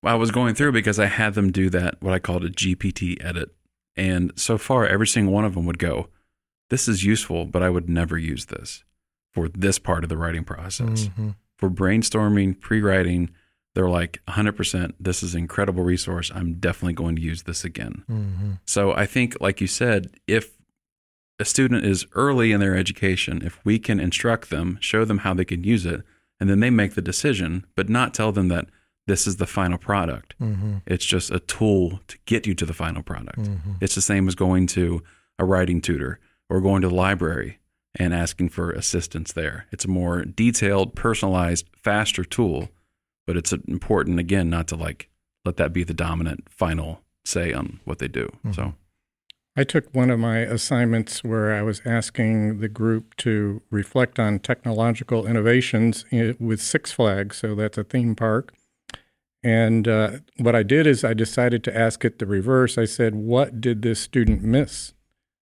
I 0.04 0.14
was 0.14 0.30
going 0.30 0.54
through 0.54 0.72
because 0.72 0.98
I 0.98 1.06
had 1.06 1.34
them 1.34 1.50
do 1.50 1.70
that, 1.70 2.00
what 2.00 2.14
I 2.14 2.18
called 2.18 2.44
a 2.44 2.50
GPT 2.50 3.22
edit. 3.24 3.50
And 3.96 4.32
so 4.36 4.58
far, 4.58 4.86
every 4.86 5.06
single 5.06 5.34
one 5.34 5.44
of 5.44 5.54
them 5.54 5.66
would 5.66 5.78
go, 5.78 6.08
this 6.70 6.86
is 6.86 7.04
useful, 7.04 7.46
but 7.46 7.62
I 7.62 7.70
would 7.70 7.88
never 7.88 8.16
use 8.16 8.46
this 8.46 8.84
for 9.32 9.48
this 9.48 9.78
part 9.78 10.04
of 10.04 10.08
the 10.10 10.16
writing 10.16 10.44
process 10.44 11.08
Mhm. 11.08 11.34
for 11.56 11.68
brainstorming, 11.70 12.60
pre-writing, 12.60 13.30
they're 13.74 13.88
like 13.88 14.20
100%, 14.28 14.94
this 15.00 15.22
is 15.22 15.34
an 15.34 15.40
incredible 15.40 15.82
resource. 15.84 16.30
I'm 16.34 16.54
definitely 16.54 16.94
going 16.94 17.16
to 17.16 17.22
use 17.22 17.42
this 17.42 17.64
again. 17.64 18.04
Mhm. 18.08 18.60
So 18.64 18.92
I 18.92 19.06
think, 19.06 19.36
like 19.40 19.60
you 19.60 19.66
said, 19.66 20.10
if 20.26 20.56
a 21.38 21.44
student 21.44 21.84
is 21.84 22.06
early 22.12 22.52
in 22.52 22.60
their 22.60 22.76
education, 22.76 23.42
if 23.44 23.58
we 23.64 23.78
can 23.78 24.00
instruct 24.00 24.50
them, 24.50 24.78
show 24.80 25.04
them 25.04 25.18
how 25.18 25.34
they 25.34 25.44
can 25.44 25.62
use 25.64 25.86
it, 25.86 26.02
and 26.40 26.48
then 26.50 26.60
they 26.60 26.70
make 26.70 26.94
the 26.94 27.02
decision, 27.02 27.64
but 27.76 27.88
not 27.88 28.14
tell 28.14 28.32
them 28.32 28.48
that 28.48 28.68
this 29.08 29.26
is 29.26 29.36
the 29.36 29.46
final 29.46 29.78
product. 29.78 30.34
Mhm. 30.40 30.82
It's 30.86 31.04
just 31.04 31.30
a 31.32 31.40
tool 31.40 32.00
to 32.06 32.18
get 32.26 32.46
you 32.46 32.54
to 32.54 32.64
the 32.66 32.74
final 32.74 33.02
product. 33.02 33.38
Mhm. 33.40 33.76
It's 33.80 33.94
the 33.96 34.00
same 34.02 34.28
as 34.28 34.34
going 34.36 34.66
to 34.68 35.02
a 35.38 35.44
writing 35.44 35.80
tutor 35.80 36.20
or 36.48 36.60
going 36.60 36.82
to 36.82 36.88
the 36.88 36.94
library 36.94 37.58
and 37.96 38.14
asking 38.14 38.50
for 38.50 38.70
assistance 38.70 39.32
there. 39.32 39.66
It's 39.72 39.84
a 39.86 39.88
more 39.88 40.24
detailed, 40.24 40.94
personalized, 40.94 41.66
faster 41.82 42.22
tool, 42.22 42.68
but 43.26 43.36
it's 43.36 43.52
important 43.52 44.20
again 44.20 44.48
not 44.50 44.68
to 44.68 44.76
like 44.76 45.08
let 45.44 45.56
that 45.56 45.72
be 45.72 45.84
the 45.84 45.94
dominant 45.94 46.48
final 46.50 47.02
say 47.24 47.52
on 47.52 47.80
what 47.84 47.98
they 47.98 48.08
do. 48.08 48.28
So 48.52 48.74
I 49.56 49.64
took 49.64 49.92
one 49.94 50.10
of 50.10 50.18
my 50.20 50.38
assignments 50.38 51.24
where 51.24 51.52
I 51.54 51.62
was 51.62 51.80
asking 51.84 52.60
the 52.60 52.68
group 52.68 53.16
to 53.18 53.62
reflect 53.70 54.18
on 54.18 54.38
technological 54.38 55.26
innovations 55.26 56.04
with 56.38 56.60
Six 56.60 56.92
Flags. 56.92 57.38
So 57.38 57.54
that's 57.54 57.76
a 57.78 57.84
theme 57.84 58.14
park. 58.14 58.52
And 59.42 59.86
uh, 59.86 60.10
what 60.38 60.54
I 60.56 60.62
did 60.62 60.86
is 60.86 61.04
I 61.04 61.14
decided 61.14 61.62
to 61.64 61.76
ask 61.76 62.04
it 62.04 62.18
the 62.18 62.26
reverse. 62.26 62.76
I 62.76 62.84
said, 62.86 63.14
What 63.14 63.60
did 63.60 63.82
this 63.82 64.00
student 64.00 64.42
miss 64.42 64.94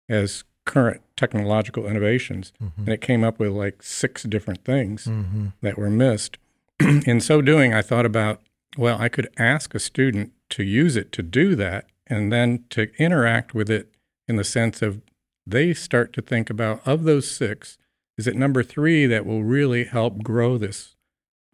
as 0.09 0.45
current 0.67 1.03
technological 1.17 1.87
innovations? 1.87 2.53
And 2.77 2.89
it 2.89 3.01
came 3.01 3.23
up 3.23 3.39
with 3.39 3.51
like 3.51 3.83
six 3.83 4.25
different 4.25 4.65
things 4.65 5.05
Mhm. 5.07 5.53
that 5.63 5.79
were 5.79 5.91
missed. 5.91 6.39
In 6.81 7.21
so 7.21 7.41
doing, 7.41 7.73
I 7.73 7.83
thought 7.83 8.07
about, 8.07 8.41
well, 8.77 8.99
I 9.01 9.09
could 9.09 9.29
ask 9.39 9.75
a 9.75 9.79
student 9.79 10.33
to 10.51 10.65
use 10.65 10.97
it 10.97 11.13
to 11.13 11.23
do 11.23 11.55
that 11.57 11.87
and 12.07 12.33
then 12.33 12.65
to 12.71 12.91
interact 12.99 13.55
with 13.55 13.71
it 13.71 13.95
in 14.27 14.37
the 14.37 14.45
sense 14.45 14.83
of 14.83 15.01
they 15.47 15.73
start 15.75 16.13
to 16.15 16.23
think 16.23 16.51
about, 16.51 16.81
of 16.87 17.05
those 17.05 17.31
six, 17.31 17.79
is 18.19 18.27
it 18.27 18.35
number 18.37 18.63
three 18.63 19.07
that 19.07 19.25
will 19.27 19.45
really 19.45 19.85
help 19.85 20.23
grow 20.23 20.57
this 20.59 20.97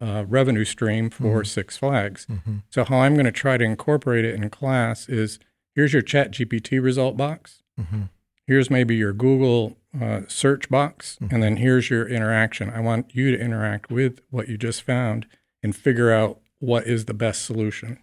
uh, 0.01 0.25
revenue 0.27 0.65
stream 0.65 1.09
for 1.09 1.43
Mhm. 1.43 1.47
Six 1.47 1.77
Flags? 1.77 2.25
Mhm. 2.25 2.63
So, 2.69 2.83
how 2.83 2.99
I'm 2.99 3.13
going 3.13 3.25
to 3.25 3.31
try 3.31 3.57
to 3.57 3.63
incorporate 3.63 4.25
it 4.25 4.35
in 4.35 4.49
class 4.49 5.07
is 5.07 5.37
here's 5.75 5.93
your 5.93 6.01
Chat 6.01 6.31
GPT 6.31 6.79
result 6.79 7.15
box 7.17 7.61
Mhm. 7.79 8.09
here's 8.47 8.69
maybe 8.69 8.95
your 8.95 9.13
Google 9.13 9.77
uh, 9.99 10.21
search 10.27 10.69
box, 10.69 11.17
and 11.29 11.43
then 11.43 11.57
here's 11.57 11.89
your 11.89 12.07
interaction. 12.07 12.69
I 12.69 12.79
want 12.79 13.13
you 13.15 13.31
to 13.35 13.37
interact 13.41 13.91
with 13.91 14.21
what 14.29 14.47
you 14.47 14.57
just 14.57 14.83
found 14.83 15.25
and 15.61 15.75
figure 15.75 16.11
out 16.11 16.39
what 16.59 16.87
is 16.87 17.05
the 17.05 17.13
best 17.13 17.43
solution. 17.43 17.97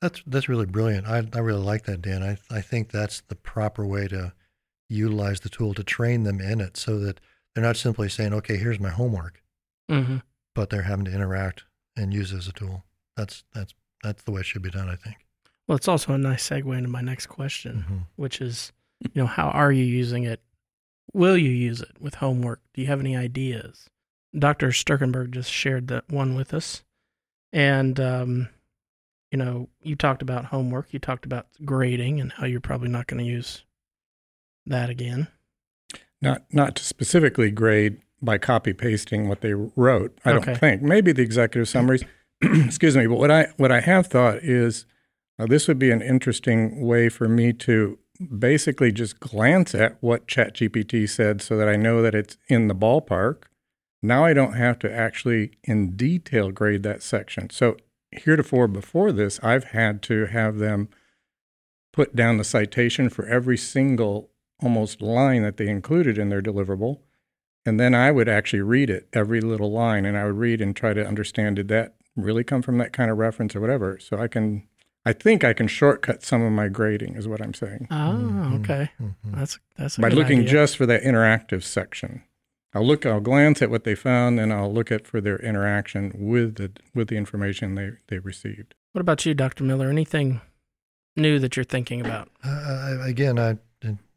That's 0.00 0.22
that's 0.26 0.48
really 0.48 0.66
brilliant. 0.66 1.06
I 1.08 1.28
I 1.32 1.38
really 1.40 1.62
like 1.64 1.84
that, 1.86 2.00
Dan. 2.02 2.22
I 2.22 2.36
I 2.50 2.60
think 2.60 2.90
that's 2.92 3.20
the 3.22 3.34
proper 3.34 3.84
way 3.86 4.06
to 4.08 4.32
utilize 4.88 5.40
the 5.40 5.48
tool 5.48 5.74
to 5.74 5.82
train 5.82 6.22
them 6.24 6.40
in 6.40 6.60
it, 6.60 6.76
so 6.76 6.98
that 7.00 7.20
they're 7.54 7.64
not 7.64 7.76
simply 7.76 8.08
saying, 8.08 8.32
"Okay, 8.34 8.56
here's 8.56 8.78
my 8.80 8.90
homework," 8.90 9.42
Mm-hmm. 9.90 10.18
But 10.54 10.70
they're 10.70 10.82
having 10.82 11.04
to 11.06 11.12
interact 11.12 11.64
and 11.96 12.12
use 12.14 12.32
it 12.32 12.38
as 12.38 12.48
a 12.48 12.52
tool. 12.52 12.84
That's 13.16 13.44
that's 13.52 13.74
that's 14.02 14.22
the 14.22 14.30
way 14.32 14.40
it 14.40 14.46
should 14.46 14.62
be 14.62 14.70
done. 14.70 14.88
I 14.88 14.96
think. 14.96 15.16
Well, 15.66 15.76
it's 15.76 15.88
also 15.88 16.12
a 16.12 16.18
nice 16.18 16.48
segue 16.48 16.76
into 16.76 16.90
my 16.90 17.00
next 17.00 17.26
question, 17.26 17.84
Mhm. 17.88 18.06
which 18.16 18.40
is, 18.40 18.70
you 19.00 19.10
know, 19.14 19.26
how 19.26 19.48
are 19.48 19.72
you 19.72 19.84
using 19.84 20.24
it? 20.24 20.40
Will 21.14 21.38
you 21.38 21.50
use 21.50 21.80
it 21.80 21.92
with 22.00 22.16
homework? 22.16 22.60
Do 22.74 22.82
you 22.82 22.86
have 22.88 23.00
any 23.00 23.16
ideas? 23.16 23.88
Dr. 24.38 24.72
Sterkenburg 24.72 25.32
just 25.32 25.50
shared 25.50 25.88
that 25.88 26.08
one 26.10 26.34
with 26.34 26.52
us. 26.52 26.82
And, 27.52 27.98
um, 28.00 28.48
you 29.30 29.38
know, 29.38 29.68
you 29.82 29.96
talked 29.96 30.20
about 30.22 30.46
homework, 30.46 30.92
you 30.92 30.98
talked 30.98 31.24
about 31.24 31.46
grading 31.64 32.20
and 32.20 32.32
how 32.32 32.44
you're 32.46 32.60
probably 32.60 32.88
not 32.90 33.06
going 33.06 33.24
to 33.24 33.30
use 33.30 33.64
that 34.66 34.90
again. 34.90 35.28
Not 36.20 36.44
not 36.52 36.76
to 36.76 36.84
specifically 36.84 37.50
grade 37.50 38.02
by 38.24 38.38
copy 38.38 38.72
pasting 38.72 39.28
what 39.28 39.40
they 39.40 39.54
wrote. 39.54 40.18
I 40.24 40.32
Okay. 40.32 40.44
don't 40.46 40.58
think. 40.58 40.82
Maybe 40.82 41.12
the 41.12 41.22
executive 41.22 41.68
summaries. 41.68 42.02
excuse 42.42 42.96
me. 42.96 43.06
But 43.06 43.18
what 43.18 43.30
I 43.30 43.48
what 43.56 43.70
I 43.72 43.80
have 43.80 44.06
thought 44.06 44.38
is 44.42 44.86
uh, 45.38 45.46
this 45.46 45.66
would 45.68 45.78
be 45.78 45.90
an 45.90 46.02
interesting 46.02 46.86
way 46.86 47.08
for 47.08 47.28
me 47.28 47.52
to 47.52 47.98
basically 48.38 48.92
just 48.92 49.18
glance 49.20 49.74
at 49.74 49.96
what 50.00 50.28
ChatGPT 50.28 51.08
said, 51.08 51.42
so 51.42 51.56
that 51.56 51.68
I 51.68 51.76
know 51.76 52.00
that 52.02 52.14
it's 52.14 52.36
in 52.48 52.68
the 52.68 52.74
ballpark. 52.74 53.44
Now 54.02 54.24
I 54.24 54.32
don't 54.34 54.52
have 54.54 54.78
to 54.80 54.92
actually 54.92 55.52
in 55.64 55.96
detail 55.96 56.50
grade 56.50 56.82
that 56.84 57.02
section. 57.02 57.50
So 57.50 57.76
heretofore 58.12 58.68
before 58.68 59.10
this, 59.12 59.40
I've 59.42 59.64
had 59.64 60.02
to 60.02 60.26
have 60.26 60.58
them 60.58 60.88
put 61.92 62.14
down 62.14 62.36
the 62.38 62.44
citation 62.44 63.08
for 63.08 63.26
every 63.26 63.56
single 63.56 64.30
almost 64.62 65.00
line 65.02 65.42
that 65.42 65.56
they 65.56 65.68
included 65.68 66.18
in 66.18 66.28
their 66.28 66.42
deliverable. 66.42 67.00
And 67.66 67.80
then 67.80 67.94
I 67.94 68.10
would 68.10 68.28
actually 68.28 68.60
read 68.62 68.90
it, 68.90 69.08
every 69.12 69.40
little 69.40 69.72
line, 69.72 70.04
and 70.04 70.16
I 70.18 70.24
would 70.26 70.36
read 70.36 70.60
and 70.60 70.76
try 70.76 70.92
to 70.92 71.06
understand 71.06 71.56
did 71.56 71.68
that 71.68 71.94
really 72.16 72.44
come 72.44 72.62
from 72.62 72.78
that 72.78 72.92
kind 72.92 73.10
of 73.10 73.16
reference 73.18 73.56
or 73.56 73.60
whatever. 73.60 73.98
So 73.98 74.18
I 74.18 74.28
can, 74.28 74.66
I 75.06 75.12
think 75.12 75.44
I 75.44 75.52
can 75.54 75.66
shortcut 75.66 76.22
some 76.22 76.42
of 76.42 76.52
my 76.52 76.68
grading, 76.68 77.14
is 77.16 77.26
what 77.26 77.40
I'm 77.40 77.54
saying, 77.54 77.88
Oh, 77.90 77.94
Mhm. 77.94 78.60
okay. 78.60 78.90
Mhm. 79.00 79.14
That's 79.34 79.58
that's 79.76 79.98
a 79.98 80.00
by 80.02 80.10
good 80.10 80.18
looking 80.18 80.38
idea. 80.40 80.50
just 80.50 80.76
for 80.76 80.86
that 80.86 81.02
interactive 81.02 81.62
section. 81.62 82.22
I'll 82.74 82.84
look, 82.86 83.06
I'll 83.06 83.20
glance 83.20 83.62
at 83.62 83.70
what 83.70 83.84
they 83.84 83.94
found, 83.94 84.38
and 84.40 84.52
I'll 84.52 84.72
look 84.72 84.90
at 84.92 85.06
for 85.06 85.20
their 85.20 85.38
interaction 85.38 86.12
with 86.14 86.56
the 86.56 86.72
with 86.94 87.08
the 87.08 87.16
information 87.16 87.76
they 87.76 87.92
they 88.08 88.18
received. 88.18 88.74
What 88.92 89.00
about 89.00 89.24
you, 89.24 89.32
Dr. 89.32 89.64
Miller? 89.64 89.88
Anything 89.88 90.40
new 91.16 91.38
that 91.38 91.56
you're 91.56 91.64
thinking 91.64 92.00
about? 92.00 92.28
Uh, 92.44 92.98
again, 93.02 93.38
I 93.38 93.50
and 93.50 93.58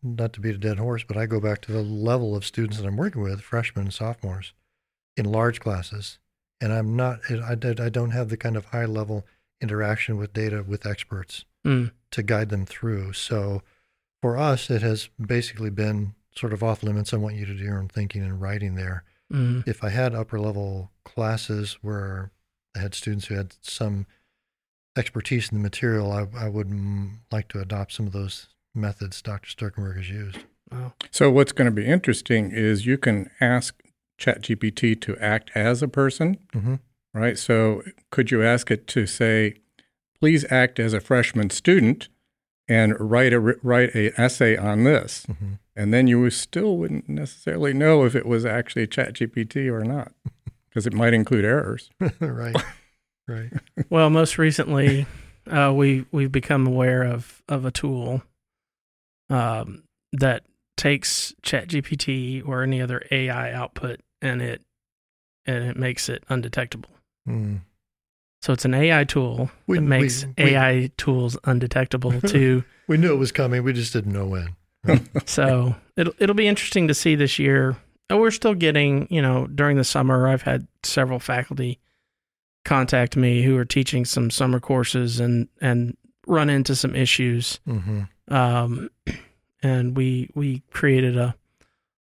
not 0.03 0.33
to 0.33 0.39
beat 0.41 0.55
a 0.55 0.59
dead 0.59 0.77
horse, 0.77 1.03
but 1.07 1.17
I 1.17 1.25
go 1.25 1.39
back 1.39 1.61
to 1.63 1.71
the 1.71 1.81
level 1.81 2.35
of 2.35 2.45
students 2.45 2.77
that 2.77 2.85
I'm 2.85 2.97
working 2.97 3.21
with, 3.21 3.41
freshmen 3.41 3.85
and 3.85 3.93
sophomores, 3.93 4.53
in 5.15 5.25
large 5.25 5.59
classes, 5.59 6.19
and 6.61 6.71
I'm 6.73 6.95
not. 6.95 7.19
I, 7.29 7.53
I 7.53 7.85
I 7.85 7.89
don't 7.89 8.11
have 8.11 8.29
the 8.29 8.37
kind 8.37 8.55
of 8.55 8.65
high 8.65 8.85
level 8.85 9.25
interaction 9.61 10.17
with 10.17 10.33
data 10.33 10.63
with 10.63 10.85
experts 10.85 11.45
Mm. 11.65 11.91
to 12.11 12.23
guide 12.23 12.49
them 12.49 12.65
through. 12.65 13.11
So, 13.13 13.61
for 14.21 14.37
us, 14.37 14.69
it 14.69 14.81
has 14.83 15.09
basically 15.19 15.69
been 15.71 16.13
sort 16.35 16.53
of 16.53 16.63
off 16.63 16.81
limits. 16.83 17.13
I 17.13 17.17
want 17.17 17.35
you 17.35 17.45
to 17.45 17.53
do 17.55 17.63
your 17.63 17.79
own 17.79 17.89
thinking 17.89 18.21
and 18.21 18.39
writing 18.39 18.75
there. 18.75 19.03
Mm. 19.33 19.67
If 19.67 19.83
I 19.83 19.89
had 19.89 20.15
upper 20.15 20.39
level 20.39 20.91
classes 21.03 21.77
where 21.81 22.31
I 22.75 22.79
had 22.79 22.93
students 22.95 23.25
who 23.27 23.35
had 23.35 23.55
some 23.61 24.05
expertise 24.95 25.49
in 25.51 25.57
the 25.57 25.61
material, 25.63 26.11
I, 26.11 26.27
I 26.37 26.47
would 26.47 26.71
like 27.31 27.47
to 27.49 27.59
adopt 27.59 27.91
some 27.93 28.07
of 28.07 28.13
those 28.13 28.47
methods 28.77 29.21
Dr. 29.21 29.49
Sterkenburg 29.49 29.97
has 29.97 30.09
used. 30.09 30.39
Oh. 30.71 30.93
So 31.11 31.31
what's 31.31 31.51
going 31.51 31.65
to 31.65 31.71
be 31.71 31.85
interesting 31.85 32.51
is 32.51 32.85
you 32.85 32.97
can 32.97 33.29
ask 33.39 33.81
ChatGPT 34.19 34.99
to 35.01 35.17
act 35.17 35.51
as 35.55 35.81
a 35.81 35.87
person, 35.87 36.37
hmm 36.53 36.75
right? 37.13 37.37
So 37.37 37.81
could 38.11 38.29
you 38.29 38.43
ask 38.43 38.69
it 38.69 38.85
to 38.87 39.07
say, 39.07 39.55
please 40.19 40.45
act 40.51 40.79
as 40.79 40.93
a 40.93 40.99
freshman 40.99 41.49
student 41.49 42.09
and 42.67 42.99
write 42.99 43.33
a 43.33 43.39
write 43.39 43.95
a 43.95 44.19
essay 44.19 44.55
on 44.57 44.83
this, 44.83 45.25
hmm 45.25 45.53
and 45.75 45.93
then 45.93 46.07
you 46.07 46.27
still 46.31 46.77
wouldn't 46.77 47.07
necessarily 47.07 47.71
know 47.73 48.03
if 48.03 48.15
it 48.15 48.25
was 48.25 48.45
actually 48.45 48.87
ChatGPT 48.87 49.71
or 49.71 49.83
not, 49.83 50.11
because 50.69 50.85
it 50.87 50.93
might 50.93 51.13
include 51.13 51.45
errors. 51.45 51.89
right. 52.19 52.55
Right. 53.27 53.51
Well, 53.89 54.09
most 54.09 54.37
recently, 54.37 55.05
uh, 55.49 55.71
we 55.75 56.05
we've 56.11 56.31
become 56.31 56.65
aware 56.67 57.03
of 57.03 57.41
of 57.47 57.65
a 57.65 57.71
tool 57.71 58.23
um, 59.29 59.83
that 60.13 60.43
takes 60.77 61.33
ChatGPT 61.43 62.47
or 62.47 62.63
any 62.63 62.81
other 62.81 63.01
AI 63.11 63.51
output 63.51 63.99
and 64.21 64.41
it 64.41 64.61
and 65.45 65.63
it 65.63 65.77
makes 65.77 66.09
it 66.09 66.23
undetectable. 66.29 66.89
Mm. 67.27 67.61
So 68.41 68.53
it's 68.53 68.65
an 68.65 68.73
AI 68.73 69.03
tool 69.05 69.49
We- 69.65 69.77
that 69.79 69.81
makes 69.83 70.25
we- 70.37 70.43
AI 70.45 70.91
tools 70.97 71.37
undetectable 71.45 72.19
to. 72.27 72.63
We 72.87 72.97
knew 72.97 73.11
it 73.13 73.17
was 73.17 73.31
coming. 73.31 73.63
We 73.63 73.73
just 73.73 73.93
didn't 73.93 74.13
know 74.13 74.27
when. 74.27 74.55
so 75.25 75.75
it'll 75.97 76.13
it'll 76.19 76.35
be 76.35 76.47
interesting 76.47 76.87
to 76.87 76.93
see 76.93 77.15
this 77.15 77.39
year. 77.39 77.75
Oh, 78.09 78.17
we're 78.19 78.31
still 78.31 78.53
getting, 78.53 79.07
you 79.09 79.21
know, 79.21 79.47
during 79.47 79.75
the 79.75 79.83
summer. 79.83 80.27
I've 80.29 80.43
had 80.43 80.65
several 80.83 81.19
faculty 81.19 81.79
contact 82.63 83.17
me 83.17 83.41
who 83.43 83.57
are 83.57 83.65
teaching 83.65 84.05
some 84.05 84.29
summer 84.29 84.59
courses 84.59 85.19
and 85.19 85.47
and 85.59 85.97
run 86.27 86.49
into 86.49 86.75
some 86.75 86.95
issues. 86.95 87.59
hmm 87.65 88.03
Um, 88.29 88.89
and 89.63 89.95
we 89.95 90.29
we 90.35 90.63
created 90.71 91.17
a 91.17 91.35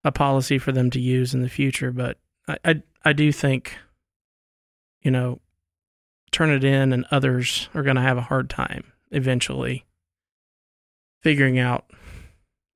a 0.04 0.12
policy 0.12 0.58
for 0.58 0.72
them 0.72 0.90
to 0.92 1.00
use 1.00 1.34
in 1.34 1.42
the 1.42 1.50
future. 1.50 1.92
But 1.92 2.18
I 2.48 2.58
I, 2.66 2.82
I 3.04 3.14
do 3.14 3.32
think, 3.32 3.78
you 5.02 5.12
know, 5.12 5.40
Turnitin 6.32 6.94
and 6.94 7.06
others 7.12 7.70
are 7.74 7.84
going 7.84 7.96
to 7.96 8.02
have 8.02 8.18
a 8.18 8.22
hard 8.22 8.50
time 8.50 8.92
eventually 9.12 9.86
figuring 11.22 11.58
out 11.58 11.86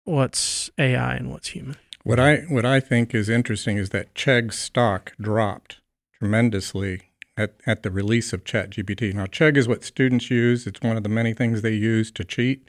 what's 0.06 0.70
AI 0.78 1.16
and 1.16 1.32
what's 1.32 1.50
human. 1.50 1.76
What 2.04 2.20
I 2.20 2.38
what 2.50 2.66
I 2.66 2.80
think 2.80 3.14
is 3.14 3.30
interesting 3.30 3.78
is 3.78 3.90
that 3.90 4.16
Chegg's 4.16 4.58
stock 4.58 5.14
dropped 5.20 5.82
tremendously 6.18 7.02
at, 7.38 7.56
at 7.66 7.84
the 7.84 7.92
release 7.92 8.34
of 8.34 8.44
ChatGPT. 8.44 9.14
Now, 9.14 9.26
Chegg 9.26 9.56
is 9.58 9.68
what 9.68 9.84
students 9.84 10.30
use. 10.30 10.68
It's 10.68 10.82
one 10.82 10.98
of 10.98 11.04
the 11.04 11.10
many 11.10 11.34
things 11.34 11.62
they 11.62 11.74
use 11.74 12.12
to 12.12 12.24
cheat 12.24 12.69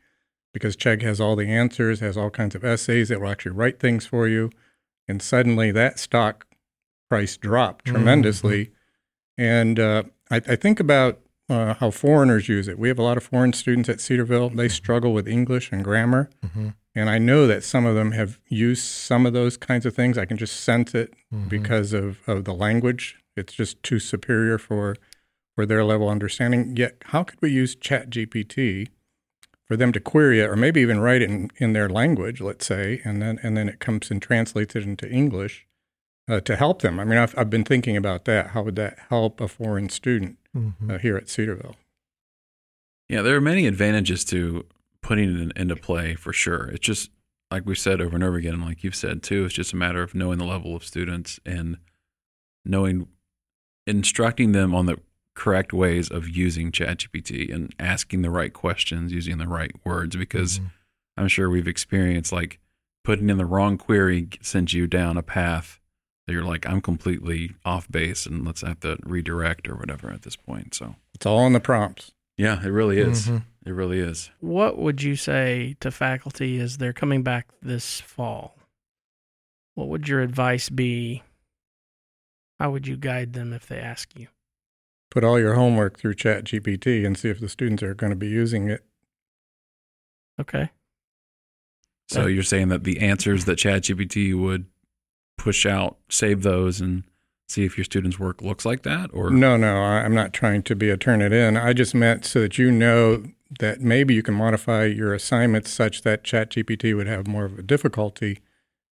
because 0.53 0.77
Chegg 0.77 1.03
has 1.03 1.21
all 1.21 1.37
the 1.37 1.49
answers, 1.49 2.01
has 2.01 2.17
all 2.17 2.31
kinds 2.31 2.55
of 2.55 2.65
essays. 2.65 3.11
It 3.11 3.21
will 3.21 3.29
actually 3.31 3.53
write 3.53 3.79
things 3.81 4.07
for 4.07 4.27
you, 4.29 4.51
and 5.09 5.23
suddenly 5.23 5.71
that 5.73 5.99
stock 5.99 6.47
price 7.09 7.37
dropped 7.37 7.87
tremendously. 7.87 8.71
And 9.39 9.79
uh, 9.81 10.03
I, 10.31 10.37
I 10.37 10.57
think 10.57 10.81
about 10.81 11.21
uh, 11.49 11.75
how 11.75 11.91
foreigners 11.91 12.49
use 12.49 12.69
it. 12.69 12.79
We 12.79 12.89
have 12.89 12.99
a 12.99 13.03
lot 13.03 13.17
of 13.17 13.25
foreign 13.25 13.53
students 13.53 13.89
at 13.89 14.01
Cedarville. 14.01 14.51
They 14.51 14.69
struggle 14.69 15.13
with 15.13 15.27
English 15.27 15.73
and 15.73 15.83
grammar. 15.83 16.31
hmm 16.55 16.69
And 16.95 17.09
I 17.11 17.19
know 17.19 17.47
that 17.47 17.65
some 17.65 17.87
of 17.87 17.95
them 17.95 18.13
have 18.13 18.39
used 18.49 18.85
some 18.85 19.27
of 19.27 19.33
those 19.33 19.57
kinds 19.57 19.87
of 19.87 19.95
things. 19.95 20.17
I 20.19 20.25
can 20.27 20.37
just 20.37 20.61
sense 20.61 20.95
it 20.95 21.15
Mhm. 21.33 21.49
because 21.49 21.93
of, 21.93 22.19
of 22.29 22.45
the 22.45 22.55
language. 22.55 23.17
It's 23.37 23.53
just 23.53 23.83
too 23.83 23.99
superior 23.99 24.59
for 24.59 24.97
for 25.57 25.67
their 25.67 25.85
level 25.85 26.07
of 26.09 26.13
understanding. 26.13 26.77
Yet, 26.77 26.97
how 27.07 27.25
could 27.25 27.41
we 27.43 27.51
use 27.51 27.75
ChatGPT 27.75 28.89
for 29.71 29.77
them 29.77 29.93
to 29.93 30.01
query 30.01 30.41
it, 30.41 30.51
or 30.51 30.57
maybe 30.57 30.81
even 30.81 30.99
write 30.99 31.23
it 31.23 31.31
in, 31.31 31.49
in 31.59 31.75
their 31.75 31.89
language, 31.89 32.41
let's 32.41 32.67
say, 32.67 33.01
and 33.05 33.23
then 33.23 33.39
and 33.45 33.57
then 33.57 33.69
it 33.69 33.79
comes 33.79 34.11
and 34.11 34.21
translates 34.21 34.75
it 34.75 34.83
into 34.83 35.09
English 35.09 35.65
uh, 36.29 36.41
to 36.41 36.57
help 36.57 36.83
them? 36.83 36.99
I 36.99 37.05
mean, 37.05 37.19
I've, 37.19 37.39
I've 37.39 37.51
been 37.51 37.63
thinking 37.63 37.97
about 37.97 38.25
that. 38.25 38.49
How 38.49 38.65
would 38.65 38.75
that 38.75 38.99
help 39.11 39.41
a 39.41 39.47
foreign 39.47 39.89
student 39.89 40.39
hmm 40.53 40.71
uh, 40.91 40.99
here 40.99 41.17
at 41.17 41.29
Cedarville? 41.29 41.77
Yeah, 43.09 43.23
there 43.23 43.37
are 43.37 43.41
many 43.41 43.69
advantages 43.69 44.25
to 44.25 44.67
putting 45.03 45.39
it 45.39 45.53
into 45.57 45.77
play 45.77 46.17
for 46.17 46.33
sure. 46.33 46.69
It's 46.71 46.85
just 46.85 47.11
like 47.53 47.65
we've 47.65 47.79
said 47.79 48.01
over 48.01 48.17
and 48.17 48.25
over 48.25 48.39
again, 48.39 48.55
and 48.55 48.65
like 48.65 48.83
you've 48.83 48.97
said 48.97 49.23
too, 49.23 49.45
it's 49.45 49.55
just 49.55 49.73
a 49.73 49.77
matter 49.77 50.03
of 50.03 50.17
knowing 50.17 50.39
the 50.39 50.45
level 50.45 50.75
of 50.75 50.83
students 50.83 51.39
and 51.47 51.79
knowing, 52.65 53.07
instructing 53.87 54.51
them 54.51 54.75
on 54.75 54.87
the 54.87 54.99
correct 55.35 55.73
ways 55.73 56.11
of 56.11 56.29
using 56.29 56.71
ChatGPT 56.73 57.53
and 57.55 57.75
asking 57.79 58.23
the 58.23 58.31
right 58.31 58.53
questions, 58.53 59.13
using 59.13 59.39
the 59.39 59.49
right 59.49 59.73
words, 59.85 60.17
because 60.17 60.59
Mhm. 60.59 60.71
I'm 61.17 61.29
sure 61.29 61.49
we've 61.51 61.69
experienced 61.69 62.33
like 62.33 62.59
putting 63.05 63.31
in 63.31 63.39
the 63.39 63.47
wrong 63.47 63.79
query 63.79 64.29
sends 64.43 64.75
you 64.75 64.87
down 64.87 65.17
a 65.17 65.23
path 65.23 65.81
that 66.27 66.33
you're 66.35 66.45
like, 66.45 66.67
I'm 66.67 66.81
completely 66.81 67.55
off 67.65 67.91
base 67.91 68.27
and 68.27 68.45
let's 68.45 68.61
have 68.61 68.81
to 68.81 68.99
redirect 69.05 69.69
or 69.69 69.77
whatever 69.77 70.11
at 70.11 70.23
this 70.23 70.37
point. 70.37 70.75
So, 70.75 70.97
It's 71.15 71.27
all 71.27 71.47
in 71.47 71.53
the 71.55 71.61
prompts. 71.61 72.13
yeah, 72.37 72.63
it 72.65 72.69
really 72.69 72.99
is. 72.99 73.27
Mhm. 73.27 73.45
It 73.67 73.73
really 73.73 73.99
is. 73.99 74.31
What 74.41 74.79
would 74.79 75.03
you 75.03 75.17
say 75.17 75.77
to 75.81 75.91
faculty 75.91 76.59
as 76.61 76.79
they're 76.79 76.93
coming 76.93 77.23
back 77.23 77.49
this 77.63 78.01
fall? 78.01 78.57
What 79.75 79.89
would 79.89 80.09
your 80.09 80.21
advice 80.23 80.69
be? 80.69 81.23
How 82.59 82.71
would 82.71 82.87
you 82.87 82.97
guide 82.97 83.33
them 83.33 83.53
if 83.53 83.67
they 83.67 83.79
ask 83.79 84.19
you? 84.19 84.29
Put 85.11 85.25
all 85.25 85.39
your 85.41 85.55
homework 85.55 85.99
through 85.99 86.15
ChatGPT 86.15 87.05
and 87.05 87.19
see 87.19 87.29
if 87.31 87.41
the 87.41 87.49
students 87.49 87.83
are 87.83 87.95
going 87.95 88.11
to 88.11 88.17
be 88.17 88.29
using 88.29 88.69
it. 88.71 88.85
Okay. 90.41 90.71
So 92.09 92.23
Yeah. 92.23 92.35
you're 92.35 92.43
saying 92.43 92.69
that 92.69 92.85
the 92.85 93.01
answers 93.01 93.45
that 93.45 93.59
ChatGPT 93.59 94.35
would 94.35 94.67
push 95.37 95.67
out, 95.67 95.99
save 96.09 96.43
those, 96.43 96.81
and 96.81 97.05
see 97.49 97.65
if 97.65 97.77
your 97.77 97.85
students' 97.85 98.19
work 98.21 98.41
looks 98.43 98.65
like 98.65 98.83
that, 98.83 99.11
or 99.13 99.31
No, 99.31 99.57
no, 99.57 99.77
I- 99.83 100.03
I'm 100.05 100.15
not 100.15 100.33
trying 100.33 100.63
to 100.63 100.77
be 100.77 100.91
a 100.91 100.97
Turnitin. 100.97 101.61
I 101.61 101.73
just 101.73 101.95
meant 101.95 102.25
so 102.25 102.43
that 102.43 102.59
you 102.59 102.71
know 102.71 103.25
that 103.59 103.81
maybe 103.81 104.15
you 104.15 104.23
can 104.23 104.35
modify 104.35 104.85
your 104.85 105.13
assignments 105.13 105.71
such 105.71 106.03
that 106.03 106.23
ChatGPT 106.23 106.95
would 106.95 107.09
have 107.09 107.27
more 107.27 107.45
of 107.45 107.59
a 107.59 107.63
difficulty 107.63 108.39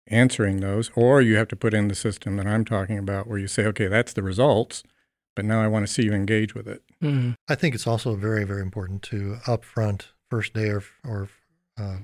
answering 0.07 0.61
those, 0.61 0.91
or 0.95 1.21
you 1.21 1.35
have 1.37 1.49
to 1.49 1.57
put 1.57 1.75
in 1.75 1.89
the 1.89 1.95
system 1.97 2.37
that 2.37 2.47
I'm 2.47 2.65
talking 2.65 2.99
about 2.99 3.27
where 3.27 3.39
you 3.39 3.49
say, 3.49 3.65
okay, 3.67 3.89
that's 3.89 4.13
the 4.13 4.23
results, 4.23 4.85
but 5.35 5.45
now 5.45 5.61
I 5.63 5.67
want 5.67 5.87
to 5.87 5.93
see 5.93 6.05
you 6.05 6.13
engage 6.13 6.55
with 6.55 6.67
it. 6.69 6.83
Mm, 7.03 7.35
I 7.49 7.55
think 7.55 7.75
it's 7.75 7.87
also 7.87 8.15
very, 8.15 8.45
very 8.45 8.63
important 8.63 9.03
to 9.05 9.39
upfront, 9.47 10.07
first 10.31 10.55
day 10.55 10.69
or, 10.69 10.83
or 11.05 11.29
uh, 11.79 11.99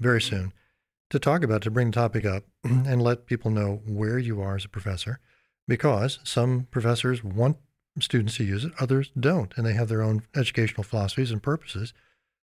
very 0.00 0.20
soon, 0.20 0.52
to 1.10 1.18
talk 1.18 1.42
about, 1.42 1.62
to 1.62 1.70
bring 1.70 1.90
the 1.90 1.94
topic 1.94 2.24
up 2.24 2.44
and 2.64 3.02
let 3.02 3.26
people 3.26 3.50
know 3.50 3.82
where 3.86 4.18
you 4.18 4.40
are 4.40 4.56
as 4.56 4.64
a 4.64 4.68
professor, 4.68 5.20
because 5.66 6.18
some 6.24 6.68
professors 6.70 7.24
want 7.24 7.56
students 8.00 8.36
to 8.36 8.44
use 8.44 8.64
it, 8.64 8.72
others 8.80 9.10
don't, 9.18 9.52
and 9.56 9.66
they 9.66 9.72
have 9.72 9.88
their 9.88 10.02
own 10.02 10.22
educational 10.34 10.82
philosophies 10.82 11.30
and 11.30 11.42
purposes. 11.42 11.94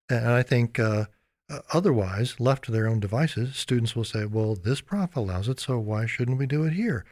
And 0.10 0.28
I 0.28 0.44
think 0.44 0.80
uh, 0.80 1.06
uh, 1.52 1.60
otherwise, 1.74 2.40
left 2.40 2.64
to 2.66 2.72
their 2.72 2.88
own 2.88 3.00
devices, 3.00 3.56
students 3.56 3.96
will 3.96 4.06
say, 4.06 4.26
"Well, 4.26 4.56
this 4.56 4.80
prof 4.80 5.16
allows 5.16 5.50
it, 5.50 5.60
so 5.60 5.78
why 5.80 6.06
shouldn't 6.06 6.38
we 6.38 6.46
do 6.46 6.64
it 6.64 6.74
here?" 6.74 7.06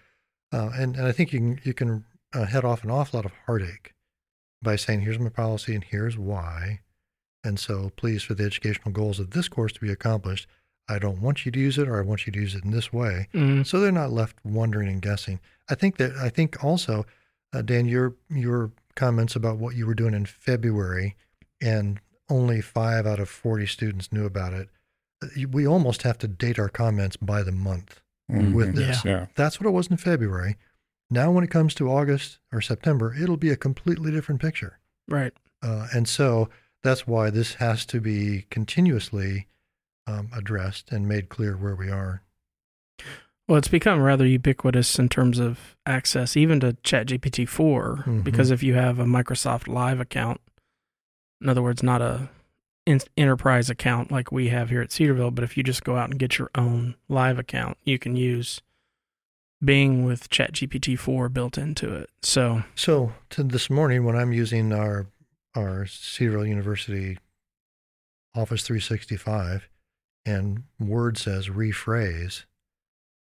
Uh, 0.51 0.71
and 0.73 0.95
and 0.95 1.05
I 1.05 1.11
think 1.11 1.33
you 1.33 1.39
can 1.39 1.61
you 1.63 1.73
can 1.73 2.05
uh, 2.33 2.45
head 2.45 2.65
off 2.65 2.83
an 2.83 2.91
awful 2.91 3.17
lot 3.17 3.25
of 3.25 3.31
heartache 3.45 3.93
by 4.61 4.75
saying, 4.75 5.01
here's 5.01 5.19
my 5.19 5.29
policy 5.29 5.73
and 5.75 5.83
here's 5.83 6.17
why. 6.17 6.81
And 7.43 7.59
so, 7.59 7.91
please, 7.95 8.23
for 8.23 8.33
the 8.33 8.43
educational 8.43 8.91
goals 8.91 9.19
of 9.19 9.31
this 9.31 9.47
course 9.47 9.71
to 9.73 9.79
be 9.79 9.91
accomplished, 9.91 10.47
I 10.89 10.99
don't 10.99 11.21
want 11.21 11.45
you 11.45 11.51
to 11.51 11.59
use 11.59 11.77
it 11.77 11.87
or 11.87 11.97
I 11.97 12.01
want 12.03 12.25
you 12.27 12.33
to 12.33 12.39
use 12.39 12.55
it 12.55 12.63
in 12.65 12.71
this 12.71 12.91
way. 12.91 13.27
mm, 13.33 13.65
So 13.65 13.79
they're 13.79 13.91
not 13.91 14.11
left 14.11 14.37
wondering 14.43 14.89
and 14.89 15.01
guessing. 15.01 15.39
I 15.69 15.75
think 15.75 15.97
that, 15.97 16.15
I 16.17 16.29
think 16.29 16.63
also, 16.63 17.05
uh, 17.53 17.61
Dan, 17.61 17.87
your, 17.87 18.15
your 18.29 18.71
comments 18.95 19.35
about 19.35 19.57
what 19.57 19.75
you 19.75 19.85
were 19.87 19.93
doing 19.95 20.13
in 20.13 20.25
February 20.25 21.15
and 21.61 21.99
only 22.29 22.59
five 22.61 23.05
out 23.07 23.19
of 23.19 23.29
40 23.29 23.65
students 23.67 24.11
knew 24.11 24.25
about 24.25 24.53
it. 24.53 24.69
uh, 25.23 25.27
We 25.51 25.65
almost 25.65 26.01
have 26.03 26.17
to 26.19 26.27
date 26.27 26.59
our 26.59 26.69
comments 26.69 27.15
by 27.17 27.43
the 27.43 27.51
month 27.51 28.01
with 28.27 28.73
Mhm. 28.73 28.75
this. 28.75 29.05
Yeah. 29.05 29.27
That's 29.35 29.59
what 29.59 29.67
it 29.67 29.71
was 29.71 29.87
in 29.87 29.97
February. 29.97 30.57
Now, 31.09 31.31
when 31.31 31.43
it 31.43 31.49
comes 31.49 31.73
to 31.75 31.89
August 31.91 32.39
or 32.51 32.61
September, 32.61 33.15
it'll 33.19 33.37
be 33.37 33.49
a 33.49 33.55
completely 33.57 34.11
different 34.11 34.41
picture. 34.41 34.79
right. 35.07 35.33
Uh, 35.61 35.87
and 35.93 36.07
so 36.07 36.47
that's 36.83 37.05
why 37.05 37.29
this 37.29 37.55
has 37.55 37.85
to 37.87 37.99
be 37.99 38.45
continuously 38.49 39.47
um, 40.07 40.29
addressed 40.33 40.89
and 40.91 41.05
made 41.05 41.27
clear 41.27 41.57
where 41.57 41.75
we 41.75 41.89
are. 41.91 42.21
Well, 43.45 43.57
it's 43.57 43.67
become 43.67 43.99
rather 44.01 44.25
ubiquitous 44.25 44.97
in 44.99 45.09
terms 45.09 45.37
of 45.37 45.75
access, 45.85 46.37
even 46.37 46.61
to 46.61 46.73
ChatGPT 46.83 47.45
4, 47.49 48.03
Mhm. 48.07 48.23
because 48.23 48.51
if 48.51 48.63
you 48.63 48.75
have 48.75 48.99
a 48.99 49.05
Microsoft 49.05 49.67
Live 49.67 49.99
account, 49.99 50.39
in 51.41 51.49
other 51.49 51.61
words, 51.61 51.83
not 51.83 52.01
a 52.01 52.29
in- 52.85 53.01
enterprise 53.17 53.69
account 53.69 54.11
like 54.11 54.31
we 54.31 54.47
have 54.49 54.69
here 54.69 54.81
at 54.81 54.91
Cedarville, 54.93 55.31
but 55.31 55.43
if 55.43 55.57
you 55.57 55.63
just 55.63 55.83
go 55.83 55.97
out 55.97 56.09
and 56.09 56.17
get 56.19 56.37
your 56.37 56.49
own 56.55 56.95
live 57.09 57.37
account, 57.37 57.77
you 57.83 57.99
can 57.99 58.15
use 58.15 58.61
Bing 59.63 60.05
with 60.05 60.29
ChatGPT 60.29 60.97
4 60.97 61.29
built 61.29 61.57
into 61.57 61.93
it. 61.93 62.09
So, 62.21 62.63
So 62.75 63.13
to 63.31 63.43
this 63.43 63.69
morning, 63.69 64.05
when 64.05 64.15
I'm 64.15 64.31
using 64.31 64.71
our 64.71 65.07
our 65.55 65.85
Cedarville 65.85 66.45
University 66.45 67.17
Office 68.35 68.63
365, 68.63 69.67
and 70.25 70.63
Word 70.79 71.17
says 71.17 71.47
rephrase, 71.47 72.45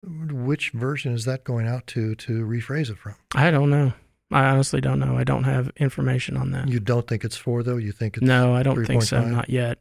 which 0.03 0.71
version 0.71 1.15
is 1.15 1.25
that 1.25 1.45
going 1.45 1.67
out 1.67 1.87
to 1.89 2.15
to 2.17 2.45
rephrase 2.47 2.91
it 2.91 2.99
from? 2.99 3.15
I 3.35 3.51
don't 3.51 3.71
know. 3.71 3.93
I 4.31 4.45
honestly 4.45 4.81
don't 4.81 4.99
know. 4.99 5.17
I 5.17 5.25
don't 5.25 5.45
have 5.45 5.71
information 5.77 6.37
on 6.37 6.51
that. 6.51 6.69
You 6.69 6.81
don't 6.81 7.07
think 7.07 7.25
it's 7.25 7.37
four 7.37 7.63
though? 7.63 7.79
You 7.79 7.93
think 7.93 8.19
it's 8.19 8.27
no, 8.27 8.55
I 8.55 8.63
don't 8.63 8.85
think 8.85 9.03
so. 9.03 9.23
3.5? 9.23 9.31
Not 9.31 9.49
yet. 9.49 9.79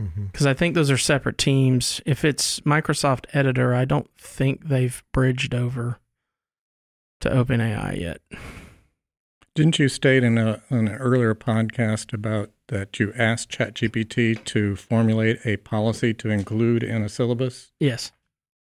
Mhm. 0.00 0.32
Because 0.32 0.46
I 0.46 0.54
think 0.54 0.74
those 0.74 0.90
are 0.90 0.96
separate 0.98 1.38
teams. 1.38 2.00
If 2.06 2.24
it's 2.24 2.60
Microsoft 2.60 3.26
Editor, 3.32 3.74
I 3.74 3.84
don't 3.84 4.10
think 4.18 4.68
they've 4.68 5.02
bridged 5.12 5.54
over 5.54 5.98
to 7.20 7.28
OpenAI 7.30 8.00
yet. 8.00 8.20
Didn't 9.54 9.78
you 9.78 9.88
state 9.88 10.24
in, 10.24 10.38
a, 10.38 10.62
in 10.70 10.88
an 10.88 10.94
earlier 10.96 11.34
podcast 11.34 12.14
about 12.14 12.50
that 12.68 12.98
you 12.98 13.12
asked 13.18 13.50
ChatGPT 13.50 14.42
to 14.44 14.76
formulate 14.76 15.44
a 15.44 15.58
policy 15.58 16.14
to 16.14 16.30
include 16.30 16.82
in 16.82 17.02
a 17.02 17.08
syllabus? 17.08 17.70
Yes. 17.78 18.12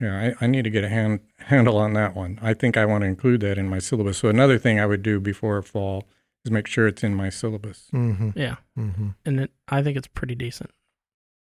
Yeah, 0.01 0.33
I, 0.41 0.43
I 0.45 0.47
need 0.47 0.63
to 0.63 0.69
get 0.69 0.83
a 0.83 0.89
hand, 0.89 1.21
handle 1.37 1.77
on 1.77 1.93
that 1.93 2.13
one. 2.13 2.39
I 2.41 2.53
think 2.53 2.75
I 2.75 2.85
want 2.85 3.03
to 3.03 3.07
include 3.07 3.39
that 3.41 3.57
in 3.57 3.69
my 3.69 3.79
syllabus. 3.79 4.17
So 4.17 4.27
another 4.27 4.57
thing 4.59 4.79
I 4.81 4.85
would 4.85 5.01
do 5.03 5.19
before 5.21 5.61
fall 5.61 6.07
is 6.43 6.51
make 6.51 6.67
sure 6.67 6.87
it's 6.87 7.03
in 7.03 7.15
my 7.15 7.29
syllabus. 7.29 7.87
Mhm. 7.93 8.33
Yeah. 8.35 8.55
Mhm. 8.77 9.15
And 9.25 9.39
it, 9.39 9.51
I 9.69 9.81
think 9.83 9.95
it's 9.95 10.07
pretty 10.07 10.35
decent. 10.35 10.71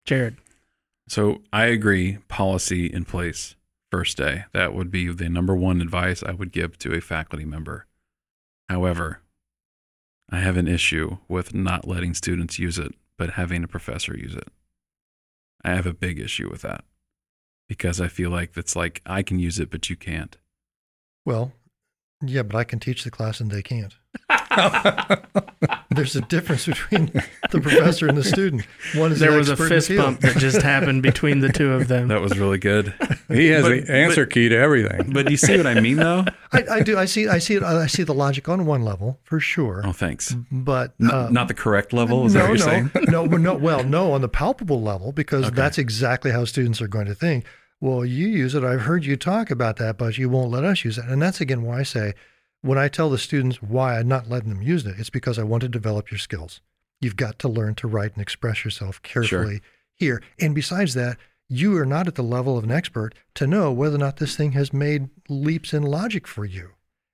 Jared. 0.05 0.37
So 1.09 1.43
I 1.53 1.67
agree, 1.67 2.19
policy 2.29 2.87
in 2.87 3.05
place 3.05 3.57
first 3.91 4.17
day. 4.17 4.45
That 4.53 4.75
would 4.75 4.91
be 4.91 5.09
the 5.09 5.29
number 5.29 5.55
one 5.55 5.81
advice 5.81 6.23
I 6.23 6.33
would 6.33 6.53
give 6.53 6.79
to 6.79 6.95
a 6.95 7.01
faculty 7.01 7.45
member. 7.45 7.87
However, 8.69 9.21
I 10.31 10.39
have 10.39 10.57
an 10.57 10.69
issue 10.69 11.19
with 11.29 11.55
not 11.55 11.89
letting 11.89 12.15
students 12.15 12.59
use 12.59 12.79
it, 12.79 12.95
but 13.19 13.31
having 13.31 13.65
a 13.65 13.69
professor 13.69 14.17
use 14.17 14.35
it. 14.35 14.49
I 15.65 15.75
have 15.75 15.87
a 15.87 15.93
big 15.93 16.21
issue 16.21 16.49
with 16.49 16.63
that 16.63 16.85
because 17.69 18.01
I 18.01 18.09
feel 18.09 18.31
like 18.31 18.57
it's 18.57 18.77
like 18.77 19.03
I 19.05 19.23
can 19.23 19.39
use 19.39 19.59
it, 19.59 19.71
but 19.71 19.91
you 19.91 19.97
can't. 19.97 20.37
Well, 21.27 21.53
yeah, 22.25 22.43
but 22.43 22.57
I 22.57 22.65
can 22.65 22.79
teach 22.79 23.05
the 23.05 23.11
class 23.11 23.41
and 23.41 23.51
they 23.51 23.63
can't. 23.63 23.95
There's 25.91 26.15
a 26.17 26.21
difference 26.23 26.67
between 26.67 27.07
the 27.51 27.61
professor 27.61 28.07
and 28.07 28.17
the 28.17 28.25
student. 28.25 28.65
One 28.95 29.13
is 29.13 29.19
There 29.21 29.33
was 29.37 29.49
a 29.49 29.53
expert 29.53 29.65
in 29.65 29.69
the 29.71 29.75
fist 29.81 29.97
bump 29.97 30.21
that 30.21 30.37
just 30.37 30.63
happened 30.63 31.03
between 31.03 31.41
the 31.41 31.49
two 31.51 31.73
of 31.73 31.89
them. 31.89 32.09
That 32.09 32.21
was 32.21 32.39
really 32.39 32.59
good. 32.59 32.95
He 33.29 33.49
has 33.49 33.63
But- 33.65 33.87
the 33.87 33.93
answer 33.93 34.25
key 34.27 34.49
to 34.49 34.57
everything. 34.57 35.13
But 35.13 35.27
do 35.27 35.33
you 35.33 35.37
see 35.37 35.57
what 35.57 35.67
I 35.67 35.81
mean, 35.81 35.97
though? 35.97 36.25
I, 36.53 36.65
I 36.71 36.81
do. 36.83 36.97
I 36.99 37.05
see. 37.05 37.29
I 37.29 37.39
see. 37.39 37.59
I 37.59 37.87
see 37.87 38.03
the 38.05 38.15
logic 38.15 38.49
on 38.49 38.67
one 38.67 38.83
level 38.83 39.19
for 39.25 39.41
sure, 39.41 39.83
Oh, 39.85 39.93
thanks. 39.93 40.35
but 40.51 40.95
N- 41.01 41.11
uh, 41.11 41.29
not 41.31 41.49
the 41.49 41.55
correct 41.55 41.93
level, 41.93 42.25
is 42.27 42.35
no, 42.35 42.41
that 42.43 42.51
what 42.51 42.59
you're 42.59 42.67
no, 42.67 42.91
saying? 42.93 43.05
no, 43.11 43.23
well, 43.25 43.39
no. 43.41 43.55
Well, 43.55 43.85
no, 43.85 44.13
on 44.13 44.21
the 44.21 44.29
palpable 44.29 44.81
level, 44.81 45.13
because 45.13 45.47
Okay. 45.47 45.55
that's 45.55 45.79
exactly 45.79 46.31
how 46.31 46.45
students 46.45 46.81
are 46.81 46.89
going 46.89 47.07
to 47.07 47.15
think. 47.15 47.45
Well, 47.81 48.05
you 48.05 48.27
use 48.29 48.55
it. 48.55 48.63
I've 48.63 48.83
heard 48.83 49.05
you 49.05 49.17
talk 49.17 49.51
about 49.51 49.77
that, 49.77 49.97
but 49.99 50.19
you 50.19 50.29
won't 50.29 50.51
let 50.51 50.65
us 50.65 50.85
use 50.85 50.99
it. 50.99 51.05
And 51.07 51.21
that's 51.23 51.41
again 51.41 51.63
why 51.63 51.81
I 51.81 51.83
say, 51.83 52.15
when 52.63 52.79
I 52.79 52.89
tell 52.89 53.11
the 53.11 53.19
students 53.19 53.63
why 53.63 53.99
I'm 53.99 54.09
not 54.09 54.29
letting 54.29 54.51
them 54.51 54.63
use 54.63 54.85
it, 54.87 54.97
it's 54.99 55.11
because 55.11 55.39
I 55.39 55.45
want 55.45 55.63
to 55.63 55.69
develop 55.69 56.11
your 56.11 56.19
skills. 56.19 56.61
You've 57.01 57.17
got 57.17 57.39
to 57.41 57.49
learn 57.49 57.75
to 57.77 57.89
write 57.89 58.13
and 58.13 58.23
express 58.23 58.65
yourself 58.65 59.03
carefully 59.03 59.63
here. 59.95 60.23
And 60.39 60.55
besides 60.55 60.95
that, 60.95 61.17
you 61.49 61.77
are 61.79 61.87
not 61.87 62.07
at 62.07 62.15
the 62.15 62.23
level 62.23 62.57
of 62.57 62.65
an 62.65 62.71
expert 62.71 63.15
to 63.35 63.47
know 63.47 63.73
whether 63.73 63.97
or 63.97 63.99
not 63.99 64.19
this 64.19 64.37
thing 64.37 64.53
has 64.53 64.73
made 64.73 65.09
leaps 65.29 65.73
in 65.73 65.83
logic 65.83 66.27
for 66.27 66.45
you. 66.45 66.71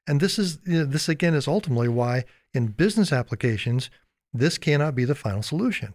And 0.06 0.20
this 0.20 0.38
is 0.38 0.58
you 0.66 0.80
know, 0.80 0.84
this 0.84 1.08
again 1.08 1.34
is 1.34 1.48
ultimately 1.48 1.88
why 1.88 2.24
in 2.52 2.68
business 2.68 3.12
applications 3.12 3.90
this 4.32 4.58
cannot 4.58 4.94
be 4.94 5.04
the 5.04 5.14
final 5.14 5.42
solution. 5.42 5.94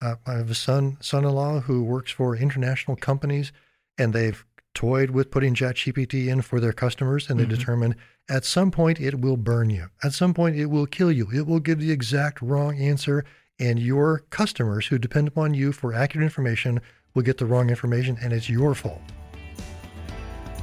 Uh, 0.00 0.16
I 0.26 0.34
have 0.34 0.50
a 0.50 0.54
son 0.54 0.98
son-in-law 1.00 1.60
who 1.60 1.82
works 1.82 2.12
for 2.12 2.36
international 2.36 2.96
companies, 2.96 3.52
and 3.98 4.12
they've 4.12 4.44
toyed 4.74 5.10
with 5.10 5.30
putting 5.30 5.54
ChatGPT 5.54 6.28
in 6.28 6.42
for 6.42 6.60
their 6.60 6.72
customers, 6.72 7.30
and 7.30 7.38
they 7.38 7.44
Mhm. 7.44 7.50
determine 7.50 7.94
at 8.28 8.44
some 8.44 8.70
point 8.70 9.00
it 9.00 9.20
will 9.20 9.36
burn 9.36 9.70
you. 9.70 9.86
At 10.02 10.12
some 10.12 10.34
point 10.34 10.56
it 10.56 10.66
will 10.66 10.86
kill 10.86 11.12
you. 11.12 11.28
It 11.32 11.46
will 11.46 11.60
give 11.60 11.78
the 11.78 11.90
exact 11.92 12.42
wrong 12.42 12.76
answer, 12.78 13.24
and 13.58 13.78
your 13.78 14.24
customers 14.30 14.88
who 14.88 14.98
depend 14.98 15.28
upon 15.28 15.54
you 15.54 15.72
for 15.72 15.94
accurate 15.94 16.24
information 16.24 16.80
will 17.14 17.22
get 17.22 17.38
the 17.38 17.46
wrong 17.46 17.70
information, 17.70 18.18
and 18.20 18.32
it's 18.32 18.50
your 18.50 18.74
fault. 18.74 19.00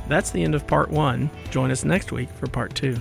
That's 0.09 0.31
the 0.31 0.43
end 0.43 0.55
of 0.55 0.67
part 0.67 0.89
one. 0.91 1.29
Join 1.51 1.71
us 1.71 1.85
next 1.85 2.11
week 2.11 2.29
for 2.37 2.47
part 2.47 2.75
two. 2.75 2.97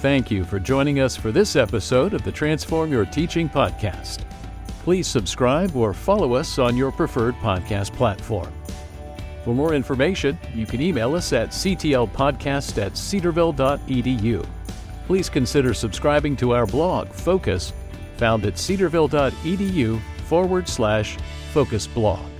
Thank 0.00 0.30
you 0.30 0.44
for 0.44 0.58
joining 0.58 1.00
us 1.00 1.16
for 1.16 1.30
this 1.32 1.56
episode 1.56 2.14
of 2.14 2.22
the 2.24 2.32
Transform 2.32 2.90
Your 2.90 3.04
Teaching 3.06 3.48
podcast. 3.48 4.18
Please 4.82 5.06
subscribe 5.06 5.74
or 5.76 5.92
follow 5.94 6.34
us 6.34 6.58
on 6.58 6.76
your 6.76 6.92
preferred 6.92 7.34
podcast 7.36 7.92
platform. 7.94 8.52
For 9.44 9.54
more 9.54 9.74
information, 9.74 10.38
you 10.54 10.64
can 10.64 10.80
email 10.80 11.14
us 11.14 11.32
at 11.34 11.50
ctlpodcast 11.50 12.82
at 12.82 12.92
cedarville.edu. 12.92 14.46
Please 15.06 15.28
consider 15.28 15.74
subscribing 15.74 16.34
to 16.36 16.52
our 16.54 16.66
blog, 16.66 17.08
Focus, 17.08 17.74
found 18.16 18.46
at 18.46 18.54
cedarville.edu 18.54 20.00
forward 20.26 20.66
slash 20.66 21.18
focus 21.52 21.86
blog. 21.86 22.33